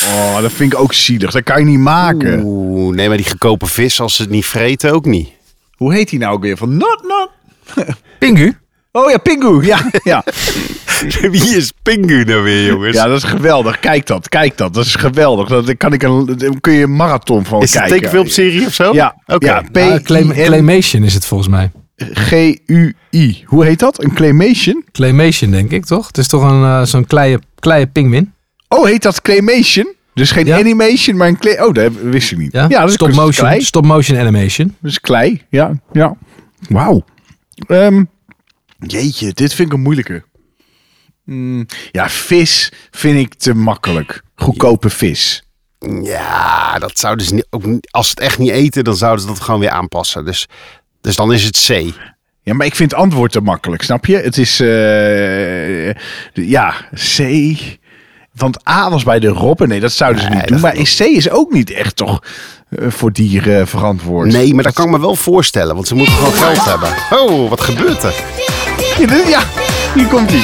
[0.05, 1.31] Oh, dat vind ik ook zielig.
[1.31, 2.41] Dat kan je niet maken.
[2.43, 5.29] Oeh, nee, maar die gekopen vis, als ze het niet vreten, ook niet.
[5.75, 6.57] Hoe heet die nou ook weer?
[6.57, 7.29] Van not, not.
[8.19, 8.57] Pingu?
[8.95, 9.65] Oh ja, Pingu.
[9.65, 10.23] Ja, ja.
[11.31, 12.95] Wie is Pingu nou weer, jongens?
[12.95, 13.79] ja, dat is geweldig.
[13.79, 14.73] Kijk dat, kijk dat.
[14.73, 15.47] Dat is geweldig.
[15.47, 17.95] Dat kan ik een, daar kun je een marathon van is het een kijken.
[18.09, 18.93] tekenfilmserie of zo?
[18.93, 19.45] Ja, Oké.
[19.45, 19.63] ja.
[20.03, 21.71] Claim- claymation is het volgens mij.
[22.13, 23.43] G-U-I.
[23.45, 24.03] Hoe heet dat?
[24.03, 24.83] Een claymation?
[24.91, 26.07] Claymation denk ik toch?
[26.07, 28.33] Het is toch een eh, zo'n kleie, kleie pinguïn?
[28.67, 29.93] Oh, heet dat claymation?
[30.13, 30.57] Dus geen Ja.
[30.59, 31.59] animation, maar een clay...
[31.59, 32.51] Oh, dat wist ik niet.
[32.51, 33.61] Ja, dat is stop is motion, klei.
[33.61, 34.75] stop motion animation.
[34.81, 35.41] Dat is klei.
[35.49, 36.15] Ja, ja.
[36.69, 37.03] Wauw.
[37.67, 38.03] Ehm,
[38.85, 40.23] jeetje, dit vind ik een moeilijke.
[41.25, 44.21] Mm, ja, vis vind ik te makkelijk.
[44.35, 45.43] Goedkope vis.
[46.03, 49.27] Ja, dat zouden ze niet, ook als ze het echt niet eten, dan zouden ze
[49.27, 50.25] dat gewoon weer aanpassen.
[50.25, 50.47] Dus,
[51.01, 51.93] dus dan is het C.
[52.41, 54.15] Ja, maar ik vind het antwoord te makkelijk, snap je?
[54.15, 55.93] Het is, eh,
[56.49, 56.75] ja,
[57.15, 57.57] C.
[58.33, 59.67] Want A was bij de robben.
[59.67, 60.59] Nee, dat zouden ze Nee, niet doen.
[60.59, 62.23] Maar C is ook niet echt toch
[62.77, 64.31] voor dieren verantwoord.
[64.31, 66.89] Nee, maar dat kan ik me wel voorstellen, want ze moeten gewoon geld hebben.
[67.11, 68.13] Oh, wat gebeurt er?
[68.99, 69.39] Ja, dit- ja,
[69.95, 70.43] hier komt ie.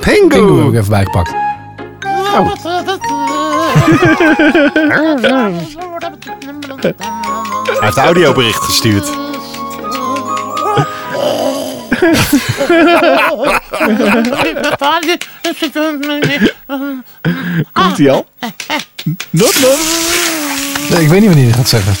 [0.00, 0.68] Pingu heb Pingu!
[0.68, 1.30] ik even bijgepakt.
[6.80, 9.08] Hij heeft een audiobericht gestuurd.
[17.72, 18.26] Komt ie al?
[19.30, 19.54] Not.
[20.90, 21.94] Nee, ik weet niet wanneer je gaat zeggen.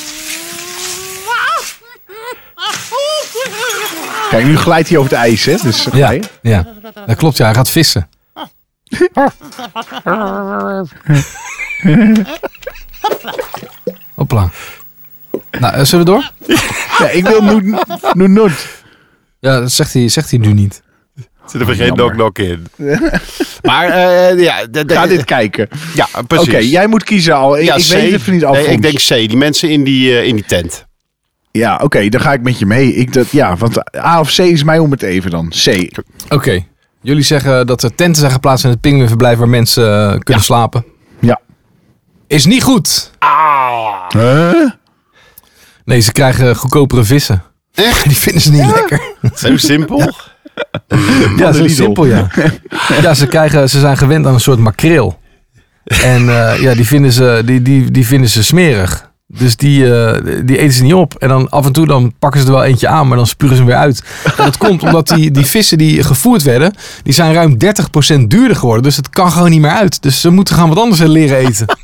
[4.30, 5.56] Kijk, nu glijdt hij over het ijs, hè?
[5.62, 6.66] Dus, Ja, ja,
[7.06, 7.36] dat klopt.
[7.36, 8.08] Ja, hij gaat vissen.
[14.14, 14.50] Hopla.
[15.58, 16.30] Nou, eh, zullen we door?
[16.98, 17.76] Ja, ik wil nu,
[18.12, 18.82] nu nooit.
[19.40, 20.82] Ja, dat zegt hij, zegt hij nu niet.
[21.50, 22.66] Zit er weer geen knock-knock in.
[23.62, 25.68] maar eh, ja, de- de- Ga dit kijken.
[25.94, 26.70] ja, Oké, precies.
[26.70, 27.58] jij moet kiezen al.
[27.58, 27.92] Ik, ja, ik C.
[27.92, 28.54] weet het niet af.
[28.56, 29.08] Nee, ik denk C.
[29.08, 30.86] Die mensen in die, eh, in die tent.
[31.52, 32.94] Ja, oké, dan ga ik met je mee.
[32.94, 35.48] Ik, dat, ja, want A of C is mij om het even dan.
[35.64, 35.88] C.
[36.28, 36.64] Oké.
[37.02, 40.84] Jullie zeggen dat er tenten zijn geplaatst in het pinguïnverblijf waar mensen eh, kunnen slapen.
[41.20, 41.40] Ja.
[42.26, 43.10] Is niet goed.
[44.08, 44.70] Huh?
[45.84, 47.42] Nee, ze krijgen goedkopere vissen.
[47.74, 48.04] Echt?
[48.08, 49.00] Die vinden ze niet lekker.
[49.34, 50.12] Zo simpel.
[51.36, 52.26] Ja, zo simpel ja.
[53.02, 55.18] Ja, ze, krijgen, ze zijn gewend aan een soort makreel.
[55.84, 59.09] En eh, ja, die vinden, ze, die, die, die vinden ze smerig.
[59.38, 61.14] Dus die, eh, die eten ze niet op.
[61.14, 63.56] En dan af en toe dan pakken ze er wel eentje aan, maar dan spuren
[63.56, 64.02] ze hem weer uit.
[64.24, 68.56] En dat komt omdat die, die vissen die gevoerd werden, die zijn ruim 30% duurder
[68.56, 68.82] geworden.
[68.82, 70.02] Dus het kan gewoon niet meer uit.
[70.02, 71.66] Dus ze moeten gaan wat anders leren eten.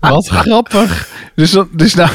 [0.00, 1.08] Wat grappig.
[1.34, 2.10] Dus, dan, dus nou,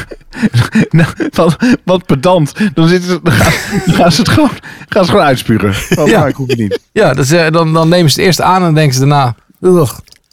[0.90, 2.52] nou wat, wat pedant.
[2.74, 3.52] Dan, zitten ze, dan, gaan,
[3.86, 4.50] dan gaan ze het gewoon,
[4.88, 5.98] gaan ze gewoon uitspugen.
[5.98, 6.26] Oh, Ja.
[6.26, 6.80] ik hoef het niet.
[6.92, 9.92] Ja, dus, eh, dan, dan nemen ze het eerst aan en denken ze daarna, "Ugh,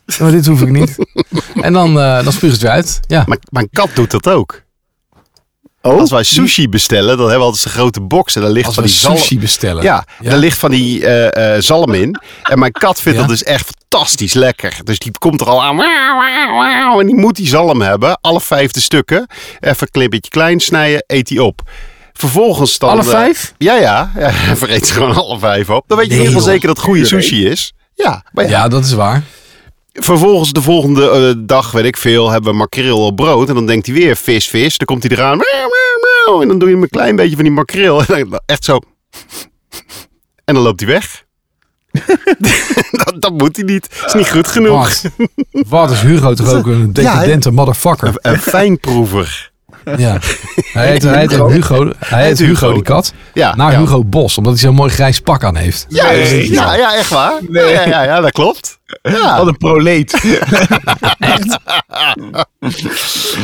[0.20, 0.95] maar dit hoef ik niet.
[1.62, 2.99] En dan, eh, dan ze het weer uit.
[3.07, 3.24] Ja.
[3.28, 4.62] Mijn, mijn kat doet dat ook.
[5.82, 8.36] Oh, Als wij sushi bestellen, dan hebben we altijd zo'n grote box.
[8.36, 9.18] En daar ligt Als van die zalm.
[9.18, 9.84] sushi bestellen.
[9.84, 10.30] Ja, Ja.
[10.30, 12.20] daar ligt van die eh, eh, zalm in.
[12.43, 13.26] En mijn kat vindt Ja.
[13.28, 14.78] dat dus echt fantastisch lekker.
[14.84, 15.76] Dus die komt er al aan.
[15.76, 16.99] Wauw, wauw, wauw.
[16.99, 18.18] En die moet die zalm hebben.
[18.22, 19.28] Alle vijfde stukken.
[19.60, 21.03] Even een klein beetje klein snijden.
[21.07, 21.62] Eet die op.
[22.14, 22.89] Vervolgens dan...
[22.89, 23.53] Alle vijf?
[23.57, 24.12] ja, ja.
[24.20, 25.84] ja vreet ze gewoon alle vijf op.
[25.88, 27.74] Dan weet je in Nee, ieder geval zeker dat het goede sushi is.
[27.95, 28.49] Ja, maar ja.
[28.49, 29.24] Ja, dat is waar.
[30.00, 33.50] Vervolgens de volgende eh, dag, weet ik veel, hebben we makreel op brood.
[33.50, 34.78] En dan denkt hij weer vis, vis.
[34.78, 35.39] Dan komt hij eraan.
[36.41, 38.04] En dan doe je hem een klein beetje van die makreel.
[38.06, 38.80] En dan echt zo.
[40.45, 41.24] En dan loopt hij weg.
[43.04, 44.04] dat, dat moet hij niet.
[44.06, 44.72] is niet goed genoeg.
[44.72, 45.12] Wat?
[45.68, 48.14] Wat is Hugo toch ook een decadente motherfucker?
[48.16, 49.49] Een fijnproever.
[49.97, 50.17] Ja.
[50.73, 51.49] Hij heet, hij heet Hugo.
[51.49, 51.91] Hugo.
[52.05, 52.73] Hij heet Hugo, Hugo.
[52.73, 53.13] die kat.
[53.33, 53.79] Ja, Naar ja.
[53.79, 55.85] Hugo Bos, omdat hij zo'n mooi grijs pak aan heeft.
[55.89, 56.51] Ja, Nee.
[56.51, 57.33] ja, ja, echt waar.
[57.51, 58.79] Ja, ja, ja, ja, dat klopt.
[59.01, 59.37] Ja.
[59.37, 60.13] wat een proleet.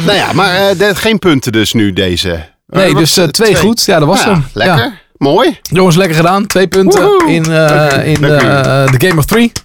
[0.05, 2.29] Nou ja, maar eh, de- geen punten dus nu deze.
[2.67, 3.85] Nee, Eh, wat, dus eh, eh, twee, goed.
[3.85, 4.45] Ja, dat was Ja, hem.
[4.53, 4.77] lekker.
[4.77, 4.93] Ja.
[5.17, 5.59] Mooi.
[5.61, 6.45] Jongens, lekker gedaan.
[6.47, 7.31] Twee punten Woehoe.
[7.33, 9.51] in, eh, in de Game of Three.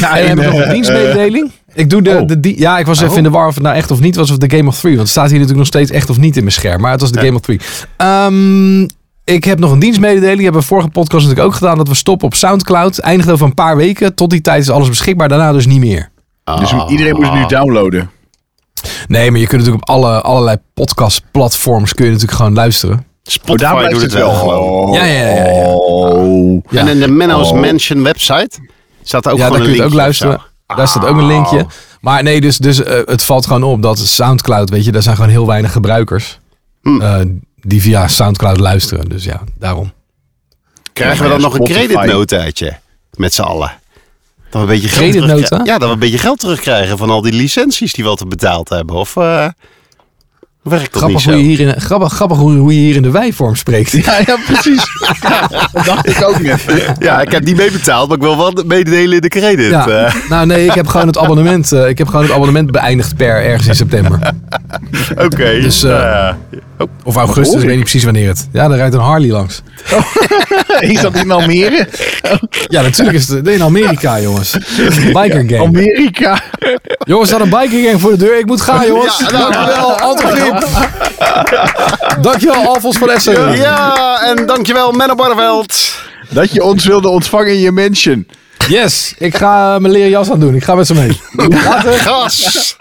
[0.00, 1.52] Ja, en heb ik nog een dienstmededeling.
[1.76, 2.26] Ik doe de, Oh.
[2.26, 4.16] de, die- ja, ik was even in de war of het nou echt of niet
[4.16, 4.92] was of de Game of Three.
[4.96, 6.80] Want het staat hier natuurlijk nog steeds echt of niet in mijn scherm.
[6.80, 7.60] Maar het was de Game of Three.
[7.96, 8.82] Ehm,
[9.24, 10.34] ik heb nog een dienstmededeling.
[10.36, 11.76] Die hebben we vorige podcast natuurlijk ook gedaan.
[11.76, 12.98] Dat we stoppen op Soundcloud.
[12.98, 14.14] Eindigt over een paar weken.
[14.14, 15.28] Tot die tijd is alles beschikbaar.
[15.28, 16.10] Daarna dus niet meer.
[16.58, 18.10] Dus iedereen moet het nu downloaden.
[19.06, 22.96] Nee, maar je kunt natuurlijk op alle, allerlei podcastplatforms kun je natuurlijk gewoon luisteren.
[22.96, 24.92] Oh, Spotify daar blijft doet het het wel gewoon.
[24.92, 25.66] Ja, ja, ja, ja, ja.
[25.74, 26.64] Oh.
[26.70, 26.80] Ja.
[26.80, 27.60] En in de Menno's Oh.
[27.60, 28.50] Mansion website
[29.02, 30.40] staat er ook ja, gewoon daar een kun je het ook luisteren.
[30.66, 31.66] Daar staat ook een linkje.
[32.00, 35.16] Maar nee, dus, dus eh, het valt gewoon op dat Soundcloud, weet je, daar zijn
[35.16, 36.38] gewoon heel weinig gebruikers
[36.82, 37.00] Hm.
[37.00, 37.20] eh,
[37.54, 39.08] die via Soundcloud luisteren.
[39.08, 39.92] Dus ja, daarom.
[40.92, 42.78] Krijgen we dan nog een creditnotaatje
[43.16, 43.72] met z'n allen?
[44.50, 45.48] Dat we een beetje geld.
[45.48, 48.26] Ja, dat we een beetje geld terugkrijgen van al die licenties die we al te
[48.26, 48.96] betaald hebben.
[48.96, 49.48] Of eh,
[50.68, 51.40] werkt dat Grappig niet hoe, zo?
[51.40, 53.90] je hier in, grappig, grappig hoe, hoe je hier in de wijvorm spreekt.
[53.90, 54.82] Ja, ja, precies.
[55.72, 56.60] dat dacht ik ook net.
[56.98, 59.70] Ja, ik heb niet meebetaald, maar ik wil wel meedelen in de credit.
[59.70, 60.14] Ja, eh.
[60.28, 63.44] nou nee, ik heb gewoon het abonnement, eh, ik heb gewoon het abonnement beëindigd per
[63.44, 64.18] ergens in september.
[65.24, 65.60] Oké.
[65.60, 66.28] Dus, eh,
[66.78, 66.86] ja.
[67.04, 68.48] Of augustus, ik weet niet precies wanneer het.
[68.52, 69.62] Ja, daar rijdt een Harley langs.
[70.80, 71.88] Is dat in Almere?
[72.66, 74.56] Ja, natuurlijk is het in Amerika, jongens.
[75.12, 75.60] Biker gang.
[75.60, 76.42] Amerika.
[77.04, 78.38] Jongens, staat een biker gang voor de deur.
[78.38, 79.18] Ik moet gaan, jongens.
[79.18, 80.62] Ja, nou, Dankjewel, Anton
[82.22, 83.56] Dankjewel, Alfons van Essen.
[83.56, 85.94] ja, en dankjewel Menno Barneveld.
[86.30, 88.26] Dat je ons wilde ontvangen in je mansion.
[88.68, 90.54] Yes, ik ga mijn leren jas aan doen.
[90.54, 91.20] Ik ga met ze mee.
[91.64, 91.92] Later.
[91.92, 92.76] Gas.